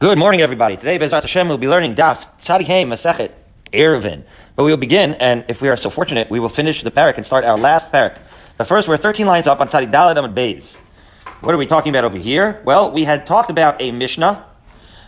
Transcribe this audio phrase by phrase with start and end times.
[0.00, 0.76] Good morning, everybody.
[0.76, 3.32] Today, Bezrat Hashem, we'll be learning Daf Tzadikei Masechet
[3.72, 4.22] Eruvin.
[4.54, 7.16] But we will begin, and if we are so fortunate, we will finish the parak
[7.16, 8.16] and start our last parak.
[8.56, 10.76] But first, we're 13 lines up on Tzadik Dalad Amad Beis.
[11.40, 12.62] What are we talking about over here?
[12.64, 14.46] Well, we had talked about a Mishnah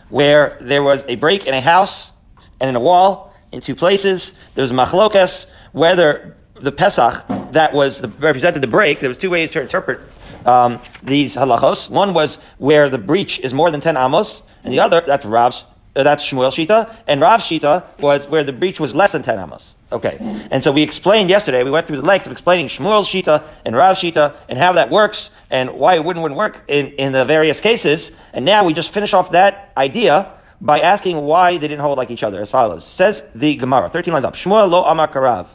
[0.09, 2.11] where there was a break in a house
[2.59, 4.33] and in a wall in two places.
[4.55, 7.23] There was machlokas whether the Pesach
[7.53, 8.99] that was the, represented the break.
[8.99, 10.01] There was two ways to interpret
[10.45, 11.89] um, these halachos.
[11.89, 15.63] One was where the breach is more than 10 amos, and the other, that's Rav's,
[15.95, 19.39] uh, that's Shmuel Shita, and Rav Shita was where the breach was less than 10
[19.39, 19.75] amos.
[19.91, 20.17] Okay.
[20.49, 23.75] And so we explained yesterday, we went through the lengths of explaining Shmuel Shita and
[23.75, 27.25] Rav Shita and how that works and why it wouldn't, wouldn't work in, in the
[27.25, 28.13] various cases.
[28.31, 32.11] And now we just finish off that idea by asking why they didn't hold like
[32.11, 32.85] each other as follows.
[32.85, 34.35] Says the Gemara, 13 lines up.
[34.35, 35.47] Shmuel lo amar karav.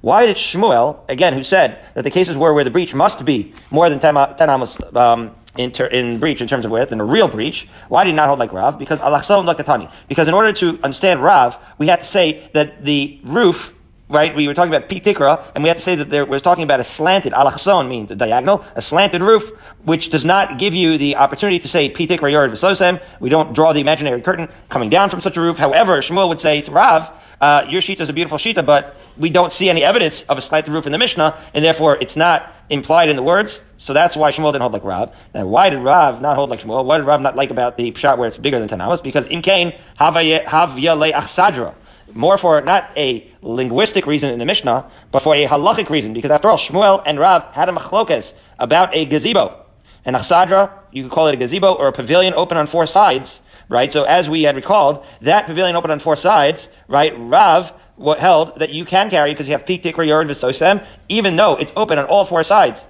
[0.00, 3.54] Why did Shmuel, again, who said that the cases were where the breach must be
[3.70, 7.00] more than 10, 10 amos, um, in, ter- in breach in terms of width, in
[7.00, 7.68] a real breach.
[7.88, 8.78] Why did he not hold like Rav?
[8.78, 9.90] Because Alachson Lakatani.
[10.08, 13.72] Because in order to understand Rav, we had to say that the roof
[14.08, 14.34] right?
[14.34, 16.80] We were talking about pitikra, and we had to say that there, we're talking about
[16.80, 19.50] a slanted, alachson means a diagonal, a slanted roof,
[19.84, 23.02] which does not give you the opportunity to say pitikra yard v'sosem.
[23.20, 25.58] We don't draw the imaginary curtain coming down from such a roof.
[25.58, 29.28] However, Shmuel would say to Rav, uh, your sheet is a beautiful shita, but we
[29.28, 32.52] don't see any evidence of a slanted roof in the Mishnah, and therefore it's not
[32.70, 33.60] implied in the words.
[33.76, 35.14] So that's why Shmuel didn't hold like Rav.
[35.34, 36.84] Now, why did Rav not hold like Shmuel?
[36.84, 39.00] Why did Rav not like about the shot where it's bigger than 10 amos?
[39.00, 41.74] Because imkain havya le achsadra
[42.12, 46.12] more for not a linguistic reason in the Mishnah, but for a halachic reason.
[46.12, 49.64] Because after all, Shmuel and Rav had a machlokas about a gazebo.
[50.04, 53.40] An achsadra, you could call it a gazebo or a pavilion open on four sides,
[53.68, 53.90] right?
[53.90, 57.12] So as we had recalled, that pavilion open on four sides, right?
[57.16, 57.72] Rav
[58.18, 61.72] held that you can carry because you have peak tikra yard v'sosem, even though it's
[61.76, 62.86] open on all four sides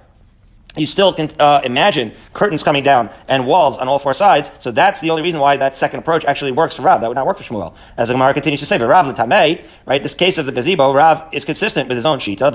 [0.77, 4.51] you still can uh, imagine curtains coming down and walls on all four sides.
[4.59, 7.01] So that's the only reason why that second approach actually works for Rav.
[7.01, 7.75] That would not work for Shmuel.
[7.97, 10.01] As the Gemara continues to say, but Rav l'tamei, right?
[10.01, 12.51] This case of the gazebo, Rav is consistent with his own shita.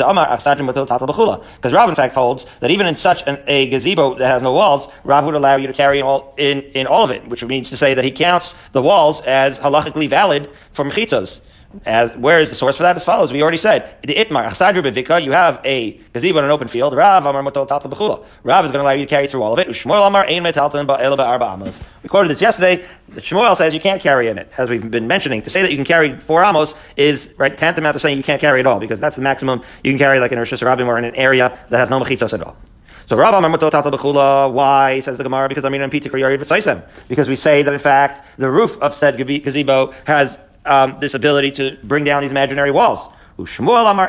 [1.56, 4.53] Because Rav in fact holds that even in such an, a gazebo that has no
[4.53, 7.44] walls, Rav would allow you to carry in all in, in all of it, which
[7.44, 11.41] means to say that he counts the walls as halachically valid for mechitzas.
[11.87, 12.97] As, where is the source for that?
[12.97, 13.33] As follows.
[13.33, 15.22] We already said the itmar achsadru bevika.
[15.22, 16.94] You have a gazebo in an open field.
[16.94, 18.25] Rav amar motel talta b'chula.
[18.44, 19.69] Rav is going to allow you to carry through all of it.
[19.69, 21.81] Ushmuel amar ein metaltan ba'ela ba'arba amos.
[22.03, 22.84] We quoted this yesterday.
[23.12, 25.43] Shmuel says you can't carry in it, as we've been mentioning.
[25.43, 28.41] To say that you can carry four amos is right tantamount to saying you can't
[28.41, 30.99] carry at all, because that's the maximum you can carry, like in a Hashanah or
[30.99, 32.56] in an area that has no mechitzos at all.
[33.06, 35.89] So Rav Amar Tata B'chula, why, says the Gemara, because I mean
[37.09, 41.50] Because we say that in fact the roof of said gazebo has um, this ability
[41.53, 43.09] to bring down these imaginary walls.
[43.37, 44.06] Because Law Minan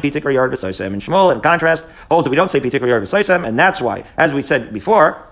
[0.00, 0.86] Pitik Yard V'Soisem.
[0.86, 4.04] And Shmuel, in contrast, holds that we don't say Pitik Yard V'Soisem, and that's why,
[4.16, 5.25] as we said before,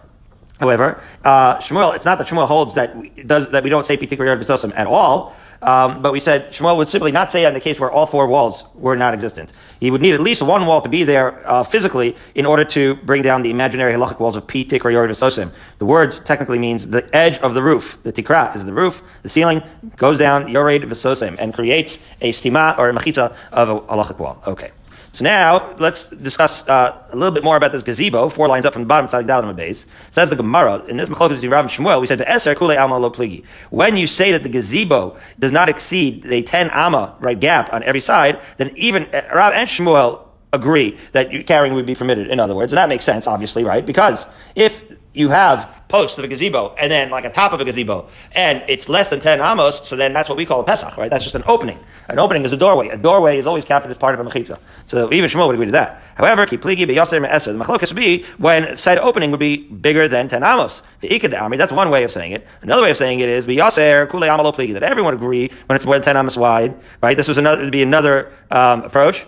[0.64, 3.98] However, uh, Shmuel, it's not that Shmuel holds that we, does, that we don't say
[3.98, 5.36] Pitik Yard V'Soisem at all.
[5.60, 8.26] Um, but we said Shmuel would simply not say in the case where all four
[8.26, 9.52] walls were not existent.
[9.80, 12.94] He would need at least one wall to be there uh, physically in order to
[13.10, 15.50] bring down the imaginary halachic walls of P, Tikra, Yored, Sosim.
[15.78, 17.98] The words technically means the edge of the roof.
[18.02, 19.02] The Tikra is the roof.
[19.22, 19.62] The ceiling
[19.96, 24.42] goes down Yored, Sosim and creates a stima or a machita of a halachic wall.
[24.46, 24.70] Okay.
[25.14, 28.28] So now let's discuss uh, a little bit more about this gazebo.
[28.28, 29.86] Four lines up from the bottom side of Dalim base.
[30.10, 32.00] Says the Gemara in this Mechlokas Rav Shmuel.
[32.00, 33.44] We said the Eser Kule Alma Lo Pligi.
[33.70, 37.84] When you say that the gazebo does not exceed the ten Amma right gap on
[37.84, 42.28] every side, then even uh, Rav and Shmuel agree that carrying would be permitted.
[42.28, 43.86] In other words, and that makes sense, obviously, right?
[43.86, 44.26] Because
[44.56, 48.08] if you have posts of a gazebo and then like a top of a gazebo
[48.32, 51.08] and it's less than 10 amos, so then that's what we call a Pesach, right?
[51.08, 51.78] That's just an opening.
[52.08, 52.88] An opening is a doorway.
[52.88, 54.58] A doorway is always counted as part of a mechitza.
[54.86, 56.02] So even Shmuel would agree to that.
[56.16, 57.52] However, kipligi beyaser me'eser.
[57.52, 60.82] The machlokas would be when said opening would be bigger than 10 amos.
[61.00, 62.46] The ikad that's one way of saying it.
[62.62, 65.86] Another way of saying it is beyaser kule amalo pligi, that everyone agree when it's
[65.86, 67.16] more than 10 amos wide, right?
[67.16, 69.24] This was another, would be another um, approach.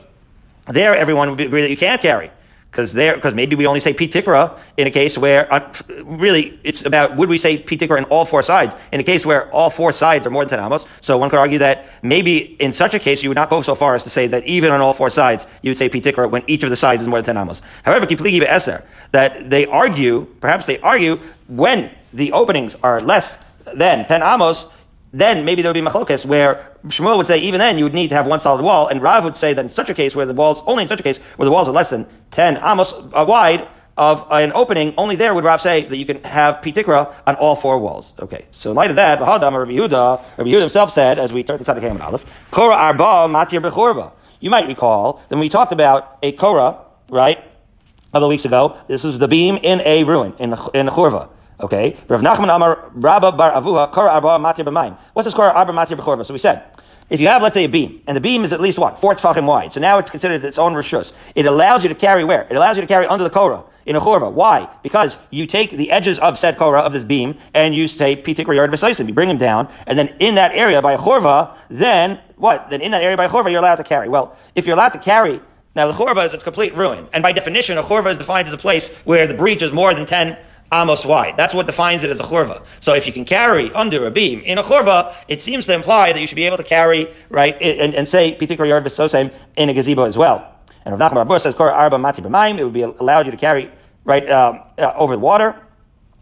[0.68, 2.32] There, everyone would agree that you can't carry
[2.71, 5.72] because there, because maybe we only say pitikra in a case where uh,
[6.04, 9.51] really it's about would we say pitikra in all four sides in a case where
[9.51, 10.84] all four sides are more than ten amos.
[11.01, 13.74] So one could argue that maybe in such a case you would not go so
[13.74, 16.42] far as to say that even on all four sides you would say pitikra when
[16.47, 17.63] each of the sides is more than ten amos.
[17.84, 21.18] However, kipligi be'eser that they argue, perhaps they argue
[21.48, 23.39] when the openings are less
[23.74, 24.66] than ten amos
[25.13, 28.09] then maybe there would be machlokes where Shmuel would say even then you would need
[28.09, 30.27] to have one solid wall, and Rav would say that in such a case where
[30.27, 32.92] the walls only in such a case where the walls are less than ten amos
[32.92, 33.66] uh, wide
[33.97, 37.56] of an opening, only there would Rav say that you can have pitikra on all
[37.56, 38.12] four walls.
[38.21, 41.42] Okay, so in light of that, Bahadam Rabbi Yehuda, Rabbi Yehuda himself said, as we
[41.42, 44.12] turn to Tzaddik and Aleph, Korah Arba Matir Bechorba.
[44.41, 46.78] You might recall that we talked about a Korah,
[47.09, 48.78] right, a couple of weeks ago.
[48.86, 52.54] This was the beam in a ruin in the in the Churva Okay, Rav Nachman
[52.54, 54.98] Amar Rabba Bar Avuha Kora Arba Matir B'Mayim.
[55.15, 56.27] What's this Kora Arba Matir B'Chorva?
[56.27, 56.62] So we said,
[57.08, 58.98] if you have, let's say, a beam, and the beam is at least what?
[59.00, 59.72] Four tefachim wide.
[59.72, 61.12] So now it's considered its own rishus.
[61.34, 62.47] It allows you to carry where?
[62.50, 64.30] It allows you to carry under the Korah in a chorva.
[64.30, 64.68] Why?
[64.82, 68.53] Because you take the edges of said korah of this beam and you say pitik
[68.53, 69.06] yard v'saisim.
[69.06, 72.68] You bring them down, and then in that area by a chorva, then what?
[72.68, 74.08] Then in that area by a chorva, you're allowed to carry.
[74.08, 75.41] Well, if you're allowed to carry,
[75.76, 78.54] now the chorva is a complete ruin, and by definition, a chorva is defined as
[78.54, 80.36] a place where the breach is more than ten
[80.72, 81.36] amos wide.
[81.36, 82.63] That's what defines it as a chorva.
[82.80, 86.13] So if you can carry under a beam in a chorva, it seems to imply
[86.13, 89.68] that you should be able to carry right and, and say pitik yard v'sosem in
[89.68, 90.53] a gazebo as well.
[90.84, 93.71] And Rav Nachman Rabur says, Kor arba mati it would be allowed you to carry
[94.04, 95.60] right um, uh, over the water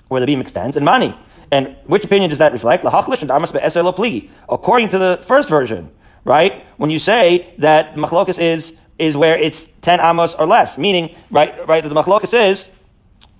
[0.08, 1.16] where the beam extends, and money.
[1.50, 2.84] And which opinion does that reflect?
[2.84, 5.90] La Haqhlish and Damas be according to the first version,
[6.24, 6.64] right?
[6.78, 11.66] When you say that machlokas is is where it's ten amos or less, meaning right,
[11.66, 12.66] right, that the machlokas is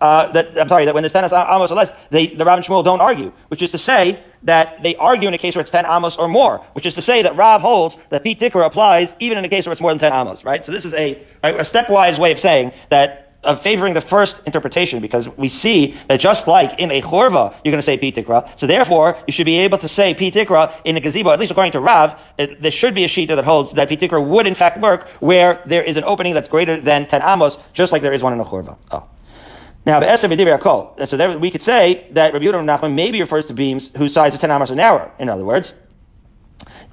[0.04, 2.66] uh, that I'm sorry that when there's ten amos or less, they, the Rav and
[2.66, 5.70] Shmuel don't argue, which is to say that they argue in a case where it's
[5.70, 9.14] ten amos or more, which is to say that Rav holds that Pete Tikra applies
[9.18, 10.62] even in a case where it's more than ten amos, right?
[10.62, 15.00] So this is a, a stepwise way of saying that of favoring the first interpretation
[15.00, 18.58] because we see that just like in a chorva, you're going to say pitikra.
[18.58, 21.72] So therefore, you should be able to say pitikra in a gazebo, at least according
[21.72, 24.80] to Rav, it, there should be a shita that holds that pitikra would in fact
[24.80, 28.22] work where there is an opening that's greater than 10 amos, just like there is
[28.22, 28.76] one in a chorva.
[28.90, 29.08] Oh.
[29.86, 34.14] Now, so there, we could say that Rabbi Yehuda Nachman maybe refers to beams whose
[34.14, 35.12] size of 10 amos are narrower.
[35.18, 35.74] In other words,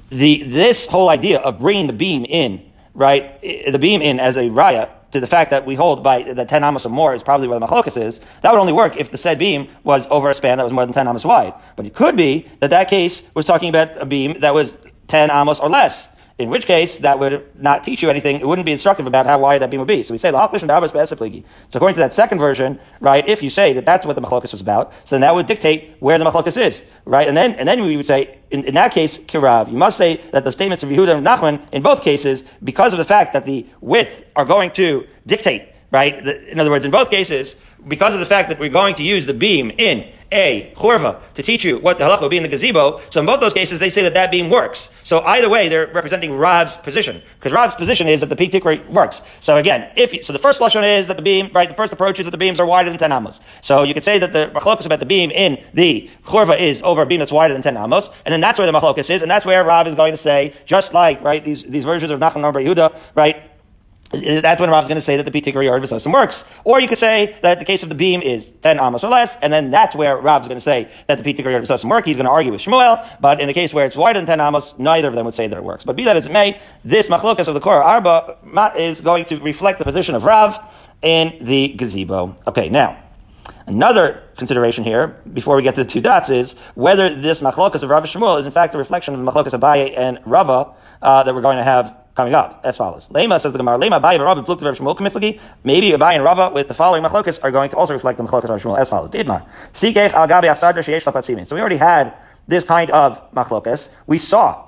[0.10, 4.44] the, this whole idea of bringing the beam in, right, the beam in as a
[4.44, 7.48] raya, to the fact that we hold by the 10 amos or more is probably
[7.48, 10.34] where the machlokas is, that would only work if the said beam was over a
[10.34, 11.54] span that was more than 10 amos wide.
[11.76, 14.76] But it could be that that case was talking about a beam that was
[15.08, 16.08] 10 amos or less
[16.44, 18.40] in which case that would not teach you anything.
[18.40, 20.04] It wouldn't be instructive about how wide that beam would be.
[20.04, 24.06] So we say So according to that second version, right, if you say that that's
[24.06, 27.28] what the machlokas was about, so then that would dictate where the machlokas is, right?
[27.28, 30.22] And then and then we would say in, in that case, kirav, you must say
[30.32, 33.46] that the statements of Yehuda and Nachman in both cases, because of the fact that
[33.46, 36.28] the width are going to dictate, right?
[36.28, 37.56] In other words, in both cases,
[37.88, 41.44] because of the fact that we're going to use the beam in a chorva to
[41.44, 43.02] teach you what the halacha will be in the gazebo.
[43.10, 44.90] So in both those cases, they say that that beam works.
[45.04, 48.88] So either way, they're representing Rav's position because Rav's position is that the peak tikra
[48.90, 49.22] works.
[49.42, 51.68] So again, if you, so, the first lashon is that the beam, right?
[51.68, 53.42] The first approach is that the beams are wider than ten amos.
[53.62, 57.02] So you could say that the machlokas about the beam in the chorva is over
[57.02, 59.30] a beam that's wider than ten amos, and then that's where the machlokas is, and
[59.30, 62.42] that's where Rav is going to say, just like right these these versions of Nachman
[62.42, 63.51] Bar Yehuda, right?
[64.12, 66.44] That's when Rav's going to say that the Pitikar Yard Visosim works.
[66.66, 69.38] Or you could say that the case of the beam is 10 amos or less,
[69.42, 72.06] and then that's where Rav's going to say that the Pitikar Yard Visosim work.
[72.06, 74.42] He's going to argue with Shmuel, but in the case where it's wider than 10
[74.42, 75.86] amos, neither of them would say that it works.
[75.86, 78.38] But be that as it may, this machlokas of the Korah Arba
[78.78, 80.60] is going to reflect the position of Rav
[81.02, 82.36] in the gazebo.
[82.48, 83.02] Okay, now,
[83.68, 87.90] Another consideration here, before we get to the two dots, is whether this machlokas of
[87.90, 91.24] Rav Shmuel is in fact a reflection of the machlokas of Abaye and Rava uh,
[91.24, 93.08] that we're going to have coming up as follows.
[93.10, 95.40] Lema says the Gemara, Lema Abaye and Rava fluked Rav Shmuel kamiflagi.
[95.64, 98.50] Maybe Abaye and Rava with the following machlokas are going to also reflect the machlokas
[98.50, 99.10] of Shmuel as follows.
[99.10, 99.46] Didmar.
[99.74, 101.48] Sikech al gabi asadra sheyesh lapatzimin.
[101.48, 102.14] So we already had
[102.48, 103.90] this kind of machlokas.
[104.08, 104.68] We saw,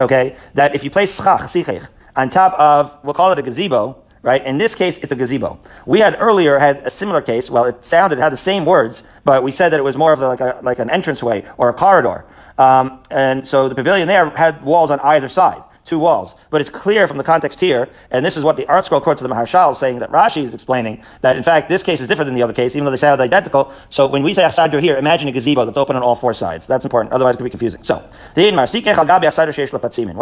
[0.00, 1.86] okay, that if you place schach, sikech,
[2.16, 4.44] on top of, we'll call it a gazebo, right?
[4.44, 5.58] In this case, it's a gazebo.
[5.86, 7.48] We had earlier had a similar case.
[7.48, 10.12] Well, it sounded, it had the same words, but we said that it was more
[10.12, 12.24] of like a, like an entranceway or a corridor.
[12.58, 16.34] Um, and so the pavilion there had walls on either side two walls.
[16.50, 19.28] But it's clear from the context here, and this is what the ArtScroll quotes of
[19.28, 22.34] the Maharshal saying that Rashi is explaining, that in fact this case is different than
[22.34, 23.72] the other case, even though they sound identical.
[23.88, 26.66] So when we say asadr here, imagine a gazebo that's open on all four sides.
[26.66, 27.82] That's important, otherwise it could be confusing.
[27.82, 28.44] So, what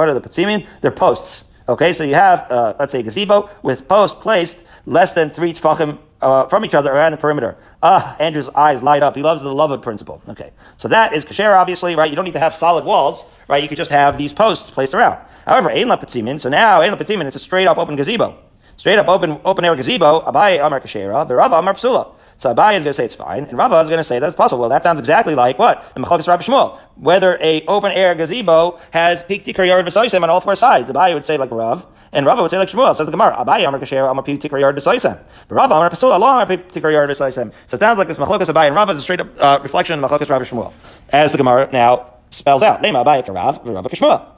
[0.08, 0.66] are the patzimin?
[0.80, 1.44] They're posts.
[1.68, 5.52] Okay, so you have, uh, let's say, a gazebo with posts placed less than three
[5.52, 7.56] tefachim uh, from each other around the perimeter.
[7.82, 9.16] Ah, Andrew's eyes light up.
[9.16, 10.22] He loves the love of principle.
[10.28, 12.08] Okay, so that is kasher, obviously, right?
[12.08, 13.62] You don't need to have solid walls, right?
[13.62, 15.18] You could just have these posts placed around.
[15.46, 18.36] However, Ein Lapatzimin, so now Ein Lapatzimin, it's a straight up open gazebo.
[18.78, 22.12] Straight up open open air gazebo, Abaye Amar Kashera, the Rava Amar Psula.
[22.38, 24.26] So Abaye is going to say it's fine, and Rava is going to say that
[24.26, 24.60] it's possible.
[24.60, 25.94] Well, that sounds exactly like what?
[25.94, 26.78] The Mechalikas Rabbi Shmuel.
[26.96, 30.90] Whether a open air gazebo has peak tikar yard v'soisem on all four sides.
[30.90, 32.94] Abaye would say like Rav, and Rava would say like Shmuel.
[32.94, 35.18] Says the Gemara, Abaye Amar Kasher Amar peak tikar yard v'soisem.
[35.48, 37.52] But Rava Amar Psula, Allah Amar peak tikar yard v'soisem.
[37.68, 39.94] So it sounds like this Mechalikas Abaye and Rava is a straight up uh, reflection
[39.94, 40.72] of the Mechalikas Rabbi Shmuel.
[41.10, 42.82] As the Gemara now spells out.
[42.82, 44.35] Lema Abaye Karav, Rava Kashmuel.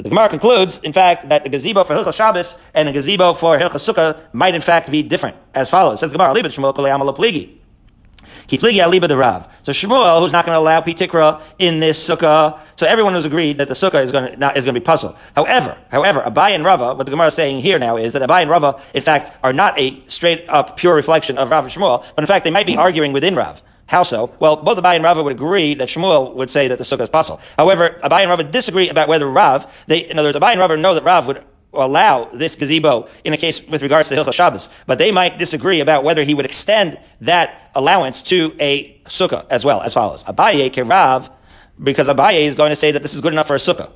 [0.00, 3.34] But the Gemara concludes, in fact, that the gazebo for Hilchas Shabbos and the gazebo
[3.34, 6.00] for Hilchas Sukkah might in fact be different, as follows.
[6.00, 7.50] Says Gemara, Libet Shmuel Kolei Amal Pligi.
[8.48, 9.46] Kipligi de Rav.
[9.62, 13.58] So Shmuel, who's not going to allow Pitikra in this sukkah, so everyone who's agreed
[13.58, 15.14] that the sukkah is going to not, is going to be puzzled.
[15.36, 18.40] However, however, Abai and Rava, what the Gemara is saying here now is that Abai
[18.40, 22.06] and Rava, in fact, are not a straight up pure reflection of Rav and Shmuel,
[22.16, 23.60] but in fact they might be arguing within Rav.
[23.90, 24.30] How so?
[24.38, 27.08] Well, both Abai and Rava would agree that Shmuel would say that the sukkah is
[27.08, 27.40] possible.
[27.56, 30.76] However, Abai and Rava disagree about whether Rav, they, in other words, Abai and Rava
[30.76, 31.42] know that Rav would
[31.74, 35.80] allow this gazebo in a case with regards to Hilchah Shabbos, but they might disagree
[35.80, 40.22] about whether he would extend that allowance to a sukkah as well, as follows.
[40.22, 41.28] Abaye can Rav,
[41.82, 43.90] because Abaye is going to say that this is good enough for a sukkah.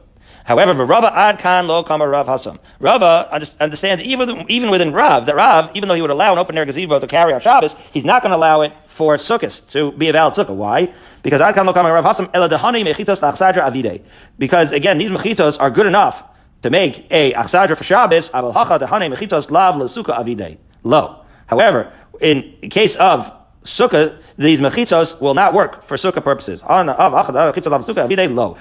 [0.44, 2.58] However, Rava ad kan lo kama Rav Hasam.
[2.78, 3.28] Rava
[3.60, 6.66] understands even even within Rav that Rav, even though he would allow an open air
[6.66, 10.10] gazebo to carry on Shabbos, he's not going to allow it for sukkahs to be
[10.10, 10.54] a valid sukkah.
[10.54, 10.92] Why?
[11.22, 14.02] Because ad kan lo kama Rav Hasam eladahani mechitos lachsadra avide.
[14.38, 16.22] Because again, these mechitos are good enough
[16.60, 18.28] to make a achsadra for Shabbos.
[18.30, 20.58] Aval hacha dehane mechitos lav lesukkah avide.
[20.82, 21.20] Low.
[21.46, 23.32] However, in case of
[23.64, 26.62] sukkah, these mechitzos will not work for sukkah purposes.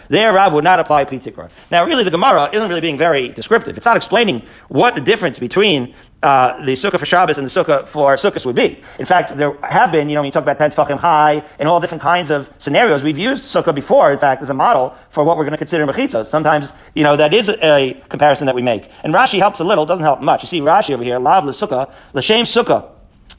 [0.10, 1.52] There, Rav would not apply pitikra.
[1.72, 3.78] Now, really, the Gemara isn't really being very descriptive.
[3.78, 5.94] It's not explaining what the difference between
[6.24, 8.82] uh, the sukkah for Shabbos and the sukkah for sukkahs would be.
[8.98, 11.68] In fact, there have been, you know, when you talk about 10 tefachim high and
[11.68, 15.26] all different kinds of scenarios, we've used sukkah before, in fact, as a model for
[15.26, 16.28] what we're going to consider mechitzos.
[16.28, 18.90] Sometimes, you know, that is a comparison that we make.
[19.04, 20.44] And Rashi helps a little, doesn't help much.
[20.44, 22.93] You see Rashi over here, lav l'sukkah, l'shem sukkah.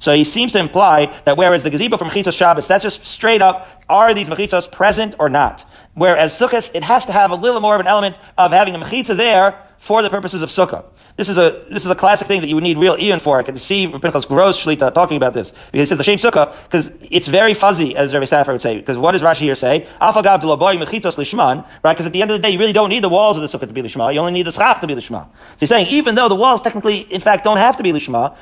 [0.04, 3.40] So he seems to imply that whereas the gazebo from Mechitzos Shabbos, that's just straight
[3.40, 5.64] up, are these Mechitzos present or not?
[5.94, 8.78] Whereas Sukkot, it has to have a little more of an element of having a
[8.78, 10.83] Mechitza there for the purposes of Sukkah.
[11.17, 13.38] This is a this is a classic thing that you would need real Ian for.
[13.38, 15.50] I can see Pinchas Gross Shlita talking about this.
[15.50, 18.79] Because he says the shame sukkah because it's very fuzzy, as Rabbi Safar would say.
[18.79, 19.87] Because what does Rashi here say?
[20.00, 21.93] Mechitos lishman, right?
[21.93, 23.59] Because at the end of the day, you really don't need the walls of the
[23.59, 24.12] sukkah to be lishma.
[24.14, 25.26] You only need the schach to be lishma.
[25.26, 28.35] So he's saying even though the walls technically, in fact, don't have to be lishma,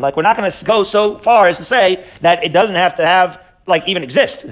[0.00, 2.94] Like we're not going to go so far as to say that it doesn't have
[2.96, 4.44] to have like even exist.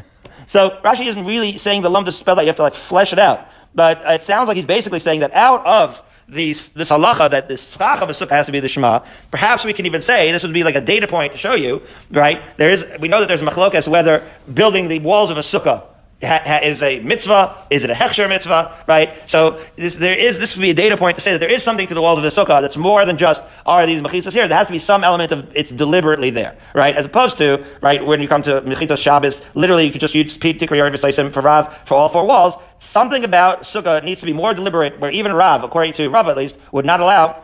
[0.47, 3.13] So Rashi isn't really saying the lump to spell that you have to like flesh
[3.13, 3.49] it out.
[3.77, 7.57] But it sounds like he's basically saying that out of these, this halacha that the
[7.57, 9.05] schach of a sukkah has to be the shema.
[9.31, 11.83] Perhaps we can even say this would be like a data point to show you,
[12.11, 12.43] right?
[12.57, 15.85] There is, we know that there's a machlokas whether building the walls of a sukkah
[16.23, 17.67] is a mitzvah?
[17.69, 18.75] Is it a hechsher mitzvah?
[18.87, 19.15] Right?
[19.29, 21.63] So this, there is this would be a data point to say that there is
[21.63, 24.49] something to the walls of the sukkah that's more than just are these mechitzas here.
[24.49, 26.97] There has to be some element of it's deliberately there, right?
[26.97, 30.39] As opposed to right when you come to mechitzas Shabbos, literally you could just use
[30.39, 32.55] tikri yarv for Rav for all four walls.
[32.79, 36.37] Something about sukkah needs to be more deliberate, where even Rav, according to Rav at
[36.37, 37.43] least, would not allow.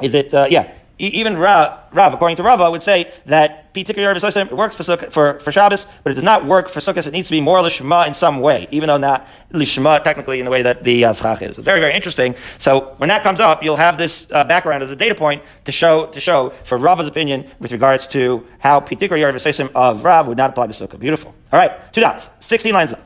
[0.00, 0.32] Is it?
[0.32, 5.52] Uh, yeah even Rav, according to Rava, would say that it works for, for, for
[5.52, 7.06] Shabbos, but it does not work for Sukkot.
[7.06, 10.46] It needs to be more lishma in some way, even though not lishma technically in
[10.46, 11.58] the way that the uh, schach is.
[11.58, 12.34] Very, very interesting.
[12.58, 15.72] So when that comes up, you'll have this uh, background as a data point to
[15.72, 20.38] show to show for Rava's opinion with regards to how Pitikar Yarv of Rav would
[20.38, 20.98] not apply to Sukkah.
[20.98, 21.34] Beautiful.
[21.52, 23.02] All right, two dots, 16 lines up.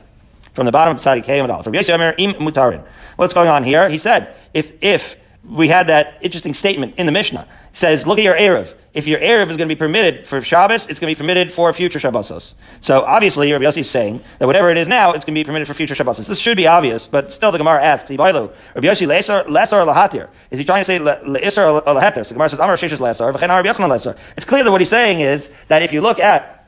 [0.53, 2.83] From the bottom of Sadi K and From Yosef Im Mutarin.
[3.15, 3.89] What's going on here?
[3.89, 7.47] He said, if if we had that interesting statement in the Mishnah.
[7.73, 8.75] Says, look at your Erev.
[8.93, 11.53] If your Erev is going to be permitted for Shabbos, it's going to be permitted
[11.53, 12.53] for future Shabbosos.
[12.81, 15.45] So obviously, Rabbi Yossi is saying that whatever it is now, it's going to be
[15.45, 16.27] permitted for future Shabbosos.
[16.27, 20.27] This should be obvious, but still the Gemara asks, Rabbi Yossi, lesser, lesser or lahatir?
[20.49, 22.25] Is he trying to say leisser or lahatir?
[22.25, 24.17] So the Gemara says, Amar Sheshes lesser, v'chen Rabbi lesser.
[24.35, 26.60] It's clear that what he's saying is that if you look at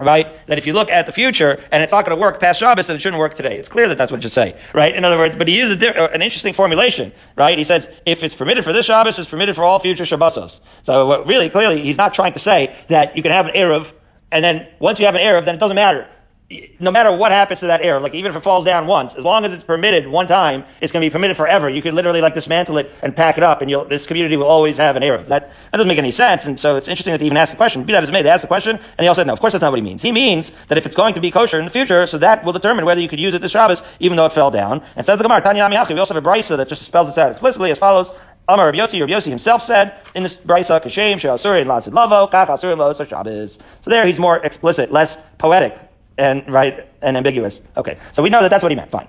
[0.00, 0.46] right?
[0.46, 2.86] That if you look at the future and it's not going to work past Shabbos,
[2.86, 3.58] then it shouldn't work today.
[3.58, 4.94] It's clear that that's what should say, right?
[4.94, 7.56] In other words, but he uses an interesting formulation, right?
[7.56, 10.60] He says if it's permitted for this Shabbos, it's permitted for all future Shabbosos.
[10.82, 13.92] So what really, clearly, he's not trying to say that you can have an Erev,
[14.32, 16.08] and then once you have an Erev, then it doesn't matter
[16.78, 19.24] no matter what happens to that air, like even if it falls down once, as
[19.24, 21.68] long as it's permitted one time, it's going to be permitted forever.
[21.68, 24.76] You could literally like dismantle it and pack it up, and this community will always
[24.76, 25.18] have an air.
[25.18, 27.56] That that doesn't make any sense, and so it's interesting that they even asked the
[27.56, 27.84] question.
[27.84, 29.32] Be that as may, they asked the question, and they all said no.
[29.32, 30.02] Of course, that's not what he means.
[30.02, 32.52] He means that if it's going to be kosher in the future, so that will
[32.52, 34.82] determine whether you could use it this Shabbos, even though it fell down.
[34.96, 37.30] And says the Gemara, Tanya We also have a brisa that just spells this out
[37.30, 38.12] explicitly as follows.
[38.46, 42.26] Amar Rabbi Yossi, Rabbi Yossi himself said in this brisa, Kashem, She'asuri, and Lasid Lavo,
[42.26, 43.58] Kach Asuri, Lo, Shabbos.
[43.80, 45.78] So there he's more explicit, less poetic
[46.18, 47.60] and right and ambiguous.
[47.76, 48.90] Okay, so we know that that's what he meant.
[48.90, 49.08] Fine.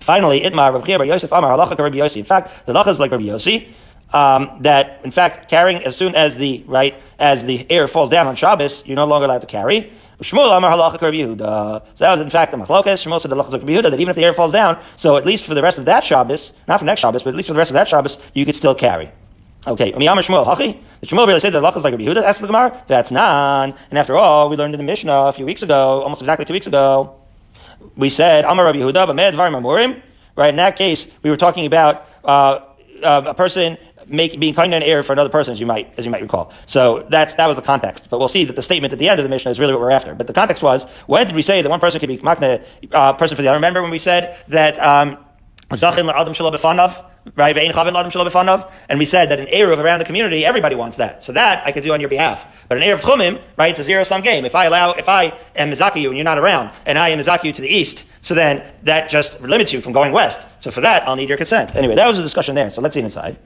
[0.00, 2.16] Finally, Itmar Rabbi Bar Yosef Amar Halacha Rabbi Yossi.
[2.16, 3.72] In fact, the halacha is like Rabbi Yossi.
[4.12, 8.26] Um, that in fact carrying as soon as the right as the air falls down
[8.26, 9.92] on Shabbos, you're no longer allowed to carry.
[10.20, 11.86] Shmuel Amar Halacha Rabbi Yehuda.
[11.96, 13.02] So that was in fact the machlokas.
[13.04, 15.24] Shmuel said the halacha Rabbi Yehuda that even if the air falls down, so at
[15.26, 17.54] least for the rest of that Shabbos, not for next Shabbos, but at least for
[17.54, 19.10] the rest of that Shabbos, you could still carry.
[19.66, 20.78] Okay, Umiyamar Shmuel, Hachi?
[21.00, 22.22] The Shmuel really said that Lachas like Rabbi Yehuda?
[22.22, 22.82] Ask the Gemara.
[22.86, 23.74] That's non.
[23.90, 26.52] And after all, we learned in the Mishnah a few weeks ago, almost exactly two
[26.52, 27.16] weeks ago,
[27.96, 30.02] we said, Amar Rabbi Yehuda, but Dvarim Amurim.
[30.36, 32.60] Right, in that case, we were talking about uh,
[33.02, 35.92] uh, a person make, being kind of an heir for another person, as you might
[35.96, 36.52] as you might recall.
[36.66, 38.08] So that's that was the context.
[38.10, 39.80] But we'll see that the statement at the end of the Mishnah is really what
[39.80, 40.14] we're after.
[40.14, 43.12] But the context was when did we say that one person could be makna uh,
[43.12, 43.56] person for the other?
[43.56, 45.16] Remember when we said that um,
[45.70, 46.52] Zachin Adam Shalom
[47.36, 47.56] right?
[47.56, 51.24] And we said that an Eruv around the community, everybody wants that.
[51.24, 52.66] So that I could do on your behalf.
[52.68, 54.44] But an Eruv Chumim, right, it's a zero sum game.
[54.44, 57.18] If I allow, if I am Mizaki you and you're not around, and I am
[57.18, 60.46] Mizaki you to the east, so then that just limits you from going west.
[60.60, 61.74] So for that, I'll need your consent.
[61.76, 62.70] Anyway, that was the discussion there.
[62.70, 63.38] So let's see inside.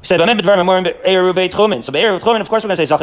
[0.00, 2.94] We said, So Eruv Chumin, of course we're going to say.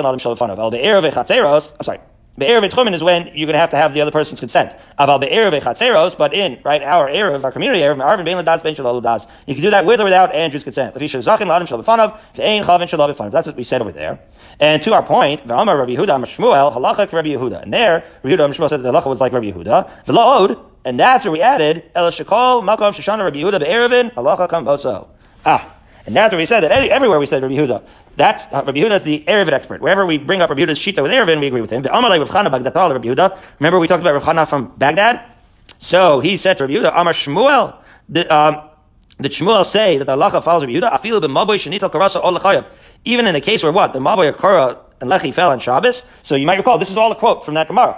[1.79, 1.99] I'm sorry.
[2.37, 4.73] Be'erev Tchumen is when you're going to have to have the other person's consent.
[4.97, 9.27] Aval be'erev Chatzeros, but in, right, our Erev, our community Erev, Bein Ladas Shalal Das.
[9.47, 10.93] You can do that with or without Andrew's consent.
[10.93, 11.13] That's
[13.47, 14.19] what we said over there.
[14.61, 17.63] And to our point, V'amar Rabbi Yehuda Shmuel, halachak Rabbi Yehuda.
[17.63, 20.05] And there, Rabbi Yehuda Shmuel said that the halacha was like Rabbi Yehuda.
[20.05, 24.65] V'la'od, and that's where we added, El Shekol, Makom Shoshana Rabbi Yehuda be'erevin, halacha kam
[25.45, 25.75] Ah.
[26.05, 27.83] And that's where we said that everywhere we said Rabbi Yehuda.
[28.17, 29.81] That's uh, Rabbi Yehuda is the Erevin expert.
[29.81, 31.81] Wherever we bring up Rabbi Yehuda's shita with Erevin, we agree with him.
[31.83, 33.39] Rabbi Yehuda.
[33.59, 35.23] Remember we talked about Rav Chana from Baghdad.
[35.77, 37.75] So he said to Rabbi Yehuda, Amar Shmuel.
[38.09, 38.61] The, um,
[39.19, 41.89] did Shmuel say that the halacha follows Rabbi Yehuda?
[41.89, 42.65] Karasa.
[43.05, 46.03] Even in the case where what the maboy kara and lechi fell on Shabbos.
[46.23, 47.97] So you might recall this is all a quote from that Gemara.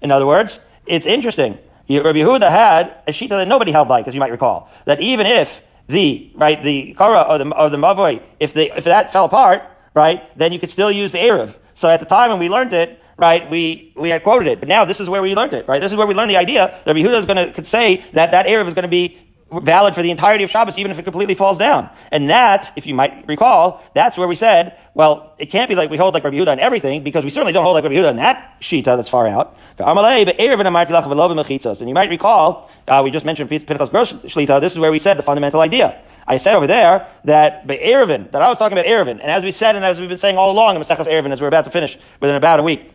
[0.00, 1.58] In other words, it's interesting.
[1.88, 4.70] Rabbi Yehuda had a shita that nobody held by, as you might recall.
[4.84, 8.84] That even if the right the kara or the or the mavoy, if the if
[8.84, 9.62] that fell apart,
[9.94, 11.54] right, then you could still use the erev.
[11.74, 14.68] So at the time when we learned it, right, we we had quoted it, but
[14.68, 15.80] now this is where we learned it, right?
[15.80, 18.32] This is where we learned the idea that Yehuda is going to could say that
[18.32, 19.18] that erev is going to be
[19.52, 21.90] valid for the entirety of Shabbos, even if it completely falls down.
[22.10, 25.90] And that, if you might recall, that's where we said, well, it can't be like
[25.90, 28.10] we hold like Rabbi Yehuda on everything, because we certainly don't hold like Rabbi Yehuda
[28.10, 29.56] on that shita that's far out.
[29.78, 29.88] And
[31.88, 34.60] you might recall uh, we just mentioned Pinchas Gross Shlita.
[34.60, 36.00] This is where we said the fundamental idea.
[36.26, 39.52] I said over there that Erevin, that I was talking about Erevin, and as we
[39.52, 41.70] said, and as we've been saying all along in Maseches Erevin, as we're about to
[41.70, 42.90] finish within about a week,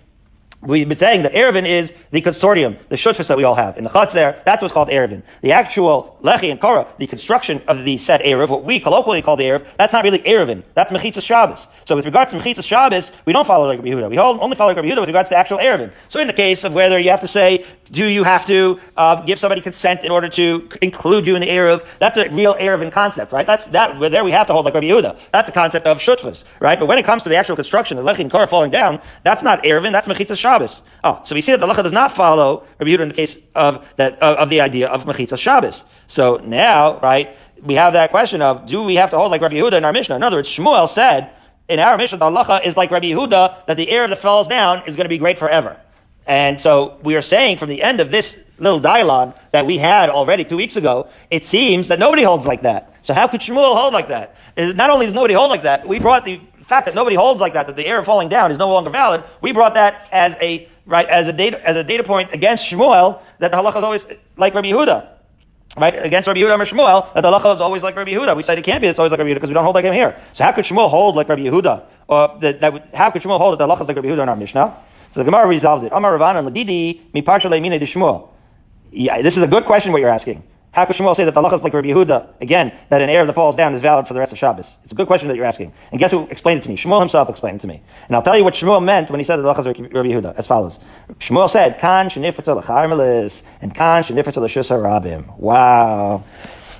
[0.61, 3.77] We've been saying that Erevin is the consortium, the shutfas that we all have.
[3.77, 5.23] In the chutz there, that's what's called Erevin.
[5.41, 9.37] The actual Lechi and Korah, the construction of the set Erev, what we colloquially call
[9.37, 10.63] the Erev, that's not really Erevin.
[10.73, 11.69] That's Mechitzas Shabbos.
[11.85, 14.09] So with regards to Mechitzas Shabbos, we don't follow like Rabbi Yehuda.
[14.09, 15.93] We only follow like Rabbi Yehuda with regards to actual Erevin.
[16.09, 19.21] So in the case of whether you have to say, do you have to uh,
[19.23, 22.91] give somebody consent in order to include you in the Erev, that's a real Erevin
[22.91, 23.47] concept, right?
[23.47, 25.17] That's that, there we have to hold like Rabbi Yehuda.
[25.31, 26.79] That's a concept of shutfas, right?
[26.79, 29.43] But when it comes to the actual construction, the Lechi and Korah falling down, that's
[29.43, 30.81] not Erevin, that's Mechitzas Shabbos.
[31.03, 33.37] Oh, so we see that the halacha does not follow Rabbi Yehuda in the case
[33.55, 35.83] of that of, of the idea of mechitza Shabbos.
[36.07, 39.55] So now, right, we have that question of do we have to hold like Rabbi
[39.55, 40.15] Yehuda in our Mishnah?
[40.15, 41.31] In other words, Shmuel said
[41.67, 44.83] in our Mishnah the halacha is like Rabbi Yehuda that the air that falls down
[44.87, 45.79] is going to be great forever.
[46.29, 50.09] And so we are saying from the end of this little dialogue that we had
[50.11, 52.93] already two weeks ago, it seems that nobody holds like that.
[53.01, 54.35] So how could Shmuel hold like that?
[54.55, 57.53] Not only does nobody hold like that, we brought the fact that nobody holds like
[57.53, 60.69] that, that the air falling down is no longer valid, we brought that as a
[60.85, 64.05] right, as a data, as a data point against Shmuel, that the halacha is always
[64.37, 65.07] like Rabbi Yehuda.
[65.77, 68.35] Right, against Rabbi Yehuda or Shmuel, that the halacha is always like Rabbi Yehuda.
[68.35, 69.85] We said it can't be, it's always like Rabbi Yehuda because we don't hold like
[69.85, 70.15] him here.
[70.33, 71.85] So how could Shmuel hold like Rabbi Yehuda?
[72.07, 74.29] Or that, that how could Shmuel hold that the halacha is like Rabbi Yehuda in
[74.29, 74.77] our Mishnah?
[75.11, 75.91] So the Gemara resolves it.
[75.91, 78.29] Amar Ravan and Ladidi, mi parsha de Shmuel.
[78.91, 80.43] Yeah, this is a good question what you're asking.
[80.71, 82.41] How could Shmuel say that the halacha is like Rabbi Yehuda?
[82.41, 84.77] Again, that an air that falls down is valid for the rest of Shabbos.
[84.83, 85.73] It's a good question that you're asking.
[85.91, 86.75] And guess who explained it to me?
[86.75, 87.81] Shmuel himself explained it to me.
[88.07, 90.09] And I'll tell you what Shmuel meant when he said the halacha is like Rabbi
[90.09, 90.79] Yehuda, as follows.
[91.17, 95.37] Shmuel said, Kan shenifetza l'charmelis, and Kan shenifetza l'shus harabim.
[95.39, 96.23] Wow.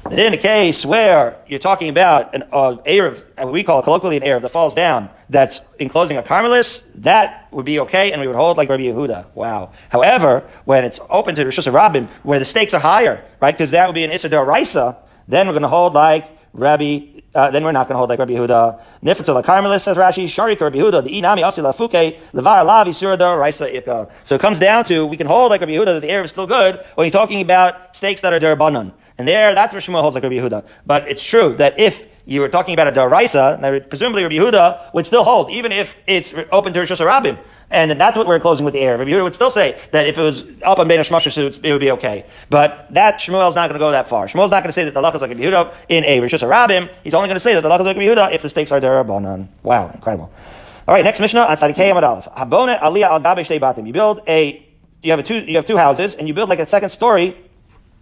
[0.09, 2.77] And in a case where you're talking about an uh,
[3.37, 7.65] what we call colloquially an Erev that falls down, that's enclosing a Carmelis, that would
[7.65, 9.27] be okay, and we would hold like Rabbi Yehuda.
[9.35, 9.71] Wow.
[9.89, 13.87] However, when it's open to Rosh Rabbim, where the stakes are higher, right, because that
[13.87, 17.71] would be an Issa Raisa, then we're going to hold like Rabbi, uh, then we're
[17.71, 18.81] not going to hold like Rabbi Yehuda.
[19.03, 22.89] Nifritza la Carmelis, says Rashi, Sharik Rabbi Yehuda, the Inami Asi la Fuke, Levar Lavi
[22.89, 24.09] Surada Raisa Ika.
[24.23, 26.31] So it comes down to, we can hold like Rabbi Yehuda that the Erev is
[26.31, 28.91] still good when you're talking about stakes that are Derabanan.
[29.19, 30.65] And there, that's where Shmuel holds like Rabbi Yehuda.
[30.85, 35.05] But it's true that if you were talking about a Daraisa, presumably Rabbi Yehuda would
[35.05, 37.37] still hold, even if it's open to Rishus Rabbim.
[37.69, 38.97] And that's what we're closing with the air.
[38.97, 41.81] Rabbi Yehuda would still say that if it was up on Ben Shmashah, it would
[41.81, 42.25] be okay.
[42.49, 44.27] But that Shmuel's not going to go that far.
[44.27, 46.47] Shmuel's not going to say that the Lach is like Rabbi Yehuda in a Rishus
[46.47, 46.89] Rabbim.
[47.03, 48.71] He's only going to say that the Lach is like Rabbi Yehuda if the stakes
[48.71, 49.49] are Darabanan.
[49.63, 50.31] Wow, incredible.
[50.87, 52.25] All right, next Mishnah on Sadikei Amad Aleph.
[52.25, 53.85] Aliyah Al Gabe Batim.
[53.85, 54.65] You build a,
[55.03, 57.35] you have a two, you have two houses, and you build like a second story.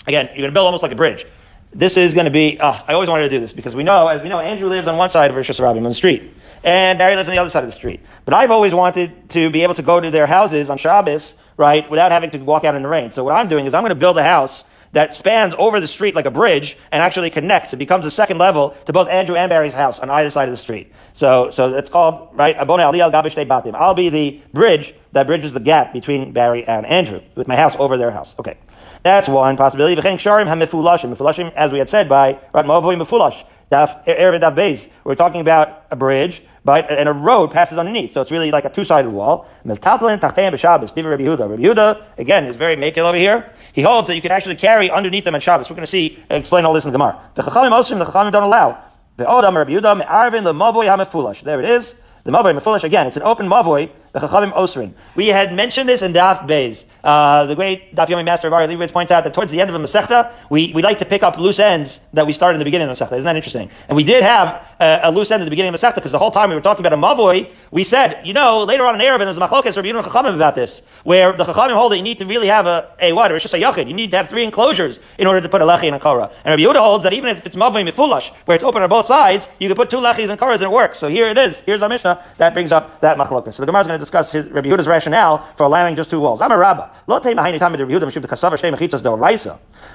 [0.08, 1.26] Again, you're going to build almost like a bridge
[1.74, 4.08] this is going to be, uh, I always wanted to do this because we know,
[4.08, 6.98] as we know, Andrew lives on one side of Rosh Hashanah on the street, and
[6.98, 8.00] Barry lives on the other side of the street.
[8.26, 11.88] But I've always wanted to be able to go to their houses on Shabbos, right,
[11.90, 13.10] without having to walk out in the rain.
[13.10, 15.88] So what I'm doing is I'm going to build a house that spans over the
[15.88, 17.74] street like a bridge and actually connects.
[17.74, 20.54] It becomes a second level to both Andrew and Barry's house on either side of
[20.54, 20.92] the street.
[21.14, 23.76] So, so it's called, right, Abone Ali al Batim.
[23.76, 27.76] I'll be the bridge that bridges the gap between Barry and Andrew with my house
[27.78, 28.34] over their house.
[28.40, 28.58] Okay.
[29.04, 29.98] That's one possibility.
[29.98, 34.88] As we had said by Rat Mavoi Mefulash, Daf er, er, Daf Beis.
[35.04, 38.64] We're talking about a bridge, but and a road passes underneath, so it's really like
[38.64, 39.46] a two-sided wall.
[39.66, 42.04] Rabbi Yehuda.
[42.18, 43.52] Again is very makil over here.
[43.74, 45.70] He holds that you can actually carry underneath them on Shabbos.
[45.70, 47.20] We're going to see explain all this in the Gemara.
[47.36, 48.82] The Chachamim Osrim, the Chachamim don't allow.
[49.18, 51.44] The Odam Rabbi Yehuda Me'arvin LeMavoy HaMefulash.
[51.44, 51.96] There it is.
[52.24, 53.08] The Mavoy Mefulash again.
[53.08, 54.94] It's an open Mavoy the Chachavim Osrin.
[55.16, 56.84] We had mentioned this in Daf Beis.
[57.04, 59.70] Uh, the great Daf Yomi master of Ari Leibowitz points out that towards the end
[59.70, 62.60] of the Masechta, we, we like to pick up loose ends that we started in
[62.60, 63.14] the beginning of the Masechta.
[63.14, 63.70] Isn't that interesting?
[63.88, 66.12] And we did have uh, a loose end at the beginning of the Masechta because
[66.12, 68.96] the whole time we were talking about a Mavoy, we said, you know, later on
[68.96, 71.98] in Arab, there's a Machlokas or Yidun Chachamim about this, where the Chachamim hold that
[71.98, 73.32] you need to really have a, a what?
[73.32, 73.88] Or it's just a Yachid.
[73.88, 76.32] You need to have three enclosures in order to put a Lechi and a Korah.
[76.44, 79.06] And Rabbi Yehuda holds that even if it's Mavoy Mifulash, where it's open on both
[79.06, 80.98] sides, you can put two Lechis and Korahs and it works.
[80.98, 81.62] So here it is.
[81.62, 83.54] Here's our Mishnah that brings up that Machlokas.
[83.54, 86.20] So the Gemara is going to discuss his, Rabbi Yehuda's rationale for allowing just two
[86.20, 86.40] walls.
[86.40, 86.90] I'm a rabba.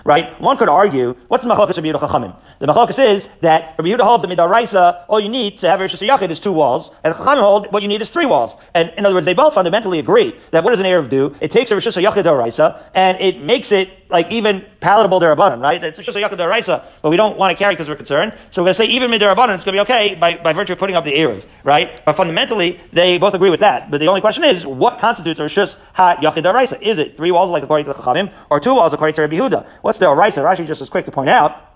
[0.05, 0.40] Right?
[0.40, 2.37] One could argue, what's the machlokas of Yehuda Chachamim?
[2.59, 6.07] The machlokas is that Rabbi Yehuda holds that midaraisa, all you need to have Rishus
[6.07, 8.57] Yachid is two walls, and Chachamim hold what you need is three walls.
[8.75, 11.37] And in other words, they both fundamentally agree that what does an Erev do?
[11.40, 15.83] It takes a Rishus Yachid daraisa, and it makes it like even palatable derabanan, right?
[15.83, 18.35] It's a Yachid daraisa, but we don't want to carry because we're concerned.
[18.51, 20.75] So we're going to say even midarabanan, it's going to be okay by, by virtue
[20.75, 22.05] of putting up the Erev, right?
[22.05, 23.90] But fundamentally, they both agree with that.
[23.90, 26.81] But the only question is, what constitutes a Rishus Ha Yachid daraisa?
[26.83, 29.37] Is it three walls like according to the Chachamim, or two walls according to Rabbi
[29.37, 29.66] Yehuda?
[29.81, 30.43] What's the daraisa?
[30.43, 31.71] Rashi just is quick to point out.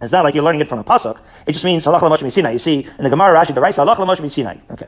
[0.00, 1.18] It's not like you're learning it from a pasuk.
[1.46, 2.52] It just means halach l'mosh Sinai.
[2.52, 4.56] You see in the Gemara Rashi the Raisa halach l'mosh Sinai.
[4.70, 4.86] Okay.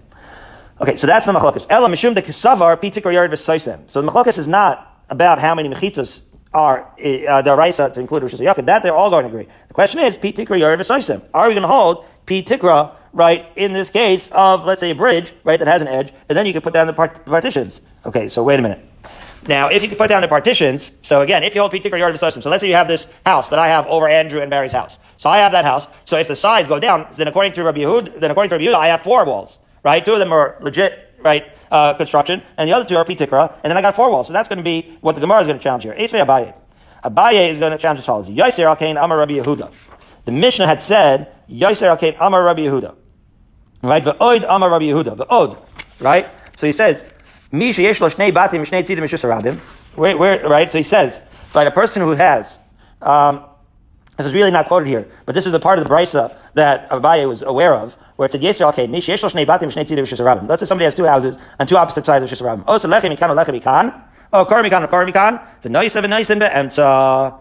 [0.81, 1.67] Okay, so that's the machlokas.
[1.71, 3.37] Ela mishum de kisavar pitik or yard.
[3.39, 6.21] So the machlokas is not about how many mechitzas
[6.53, 8.67] are uh, the Raisa to include Rosh Hashanah.
[8.67, 9.49] That they're all going to agree.
[9.69, 10.81] The question is, P tikra yard.
[11.33, 14.95] Are we going to hold P tikra right in this case of let's say a
[14.95, 17.81] bridge right that has an edge, and then you can put down the part- partitions.
[18.05, 18.85] Okay, so wait a minute.
[19.47, 22.19] Now, if you could put down the partitions, so again, if you hold particular yard
[22.19, 24.73] system, so let's say you have this house that I have over Andrew and Barry's
[24.73, 24.99] house.
[25.19, 25.87] So I have that house.
[26.07, 28.65] So if the sides go down, then according to Rabbi Yehud, then according to Rabbi
[28.71, 30.05] Yehud, I have four walls, right?
[30.05, 33.71] Two of them are legit, right, uh, construction, and the other two are pitikra, and
[33.71, 34.29] then I got four walls.
[34.29, 35.95] So that's going to be what the Gemara is going to challenge here.
[35.95, 36.55] Esvei Abaye.
[37.05, 38.31] Abaye is going to challenge as follows.
[38.31, 39.71] Yaiser Alkain Amar Rabbi Yehuda.
[40.25, 42.95] The Mishnah had said, Yaiser Alkain Amar Rabbi Yehuda.
[43.83, 44.03] Right?
[44.03, 45.17] The V'od Amar Rabbi Yehuda.
[45.17, 45.59] V'od.
[46.01, 46.31] Right?
[46.57, 47.05] So he says,
[49.95, 50.71] Where, where, right?
[50.71, 51.23] So he says,
[51.55, 52.59] right, a person who has,
[53.01, 53.45] um,
[54.17, 56.89] this is really not quoted here, but this is the part of the brisa that
[56.91, 60.49] Abaye was aware of, where it said, Yes, okay, mi sheyesh lo shnei batim.
[60.49, 62.65] Let's say somebody has two houses on two opposite sides of mishus rabim.
[62.67, 64.03] Oh, so lechem mikan, lechem mikan.
[64.33, 65.41] Oh, kar mikan, kar mikan.
[65.63, 67.41] V'noisa v'noisa be'emtza.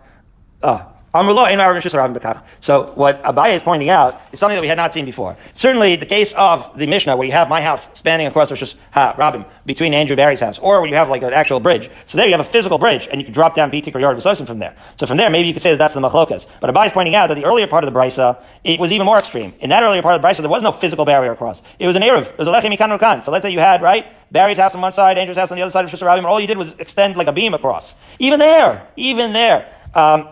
[0.64, 5.38] Ah, so what Abaye is pointing out is something that we had not seen before.
[5.54, 9.14] Certainly, the case of the Mishnah, where you have my house spanning across Rosh Ha
[9.16, 11.92] Rabim between Andrew Barry's house, or where you have like an actual bridge.
[12.08, 14.24] So there you have a physical bridge, and you can drop down Bitik or Yard
[14.24, 14.76] from there.
[14.96, 16.48] So from there, maybe you could say that that's the Machlokas.
[16.60, 19.06] But Abaye is pointing out that the earlier part of the Brisa, it was even
[19.06, 19.54] more extreme.
[19.60, 21.62] In that earlier part of the Brisa, there was no physical barrier across.
[21.78, 22.28] It was an Erev.
[22.28, 23.22] It was a Lechem Ikan Kan.
[23.22, 25.62] So let's say you had, right, Barry's house on one side, Andrew's house on the
[25.62, 27.94] other side of Rosh Rabim, all you did was extend like a beam across.
[28.18, 29.72] Even there, even there.
[29.94, 30.30] Um,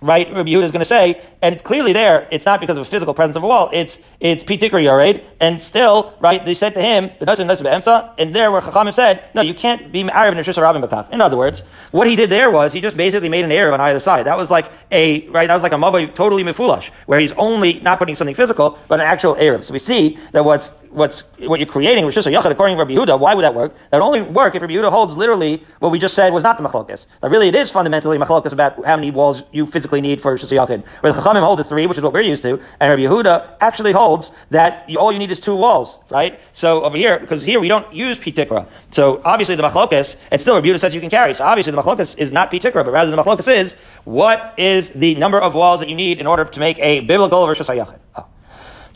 [0.00, 0.32] right?
[0.32, 2.28] Rabbi Yehuda is going to say, and it's clearly there.
[2.30, 3.70] It's not because of a physical presence of a wall.
[3.72, 6.44] It's it's pitikri yared, and still, right?
[6.44, 10.62] They said to him, and there where Chachamim said, no, you can't be ma'ariv in
[10.62, 11.10] Rabin Bakach.
[11.10, 13.80] In other words, what he did there was he just basically made an error on
[13.80, 14.26] either side.
[14.26, 15.46] That was like a right.
[15.46, 19.00] That was like a mavai totally mifulash, where he's only not putting something physical, but
[19.00, 19.62] an actual error.
[19.62, 22.94] So we see that what's what's what you're creating, is a yachid according to Rabbi
[22.94, 23.18] Yehuda.
[23.18, 23.74] Why would that work?
[23.90, 26.60] That would only work if Rabbi Yehuda holds literally what we just said was not
[26.60, 27.06] the machlokas.
[27.20, 30.50] That really it is fundamentally machlokas about how many walls you physically need for Rishus
[30.50, 30.84] Yachid.
[31.00, 33.56] Where the Chachamim hold the three, which is what we're used to, and Rabbi Yehuda
[33.60, 36.38] actually holds that you, all you need is two walls, right?
[36.52, 38.66] So over here, because here we don't use pitikra.
[38.90, 41.34] So obviously the machlokas, and still Rabbi Yehuda says you can carry.
[41.34, 43.74] So obviously the machlokas is not pitikra, but rather the machlokas is
[44.04, 47.46] what is the number of walls that you need in order to make a biblical
[47.46, 47.98] Rishus Yachid.
[48.16, 48.26] Oh.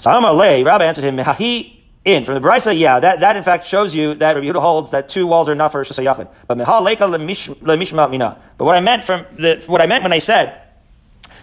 [0.03, 1.17] So Rabbi answered him,
[2.05, 2.25] in.
[2.25, 5.09] From the Brisa, yeah, that, that in fact shows you that Rabbi Yehuda holds that
[5.09, 6.29] two walls are enough for Rosh Yachid.
[6.47, 6.59] But
[8.59, 10.62] But what I meant from the, what I meant when I said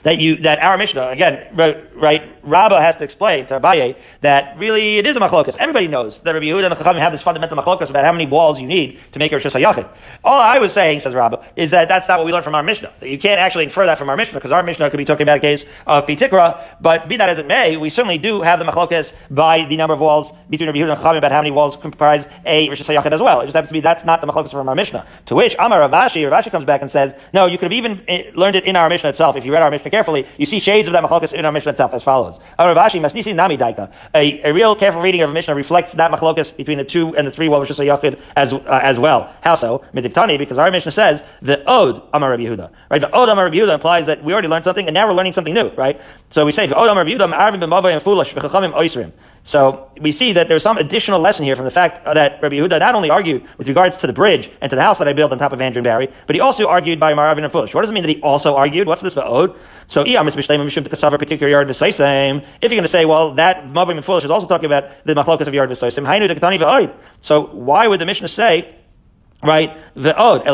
[0.04, 2.24] that you that our Mishnah again, right?
[2.44, 5.58] Rabbah has to explain to Abaye that really it is a machlokas.
[5.58, 8.26] Everybody knows that Rabbi Yehuda and the Chachamim have this fundamental machlokas about how many
[8.26, 9.46] walls you need to make a Rosh.
[10.24, 12.64] All I was saying, says Rabbah, is that that's not what we learned from our
[12.64, 12.94] Mishnah.
[13.00, 15.24] That you can't actually infer that from our Mishnah because our Mishnah could be talking
[15.24, 16.64] about a case of Pitikra.
[16.82, 19.94] But be that as it may, we certainly do have the machlokas by the number
[19.94, 23.22] of walls between Rabbi Yehuda and Chachamim about how many walls comprise a Rosh as
[23.22, 23.42] well.
[23.42, 25.06] It just happens to be that's not the machlokas from our Mishnah.
[25.28, 28.32] To which Amar Ravashi, Ravashi comes back and says, no, you could have even eh,
[28.36, 30.88] learned it in our Mishnah itself if you read our Mishnah carefully, you see shades
[30.88, 32.40] of that machlokas in our Mishnah itself as follows.
[32.60, 37.32] A, real careful reading of a Mishnah reflects that machlokas between the two and the
[37.32, 39.34] three well Rishus Yachid as uh, as well.
[39.42, 39.84] How so?
[39.94, 42.72] Midiktani, because our Mishnah says the Od Amar Rabbi Yehuda.
[42.90, 43.02] Right?
[43.02, 45.34] The Od Amar Rabbi Yehuda implies that we already learned something and now we're learning
[45.34, 46.00] something new, right?
[46.30, 49.12] So we say the Od Amar Rabbi Yehuda Arvin b'mavay and foolish v'chachamim oisrim.
[49.50, 52.80] So we see that there's some additional lesson here from the fact that Rabbi Yehuda
[52.80, 55.32] not only argued with regards to the bridge and to the house that I built
[55.32, 57.74] on top of Andrew and Barry, but he also argued by Maravin and Foolish.
[57.74, 58.86] What does it mean that he also argued?
[58.86, 59.56] What's this Ode?
[59.88, 60.38] So if you're going
[62.84, 65.72] to say, well, that Mavim and Foolish is also talking about the machlokas of Yard
[65.72, 68.76] V'Saisim, so why would the Mishnah say,
[69.42, 70.42] right, the Ode?
[70.44, 70.50] In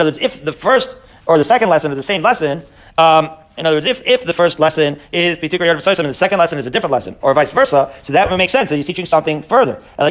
[0.00, 2.62] other words, if the first or the second lesson is the same lesson,
[2.96, 6.38] um, in other words, if, if the first lesson is Pitikar Yard and the second
[6.38, 8.86] lesson is a different lesson, or vice versa, so that would make sense that he's
[8.86, 9.80] teaching something further.
[9.98, 10.10] Right?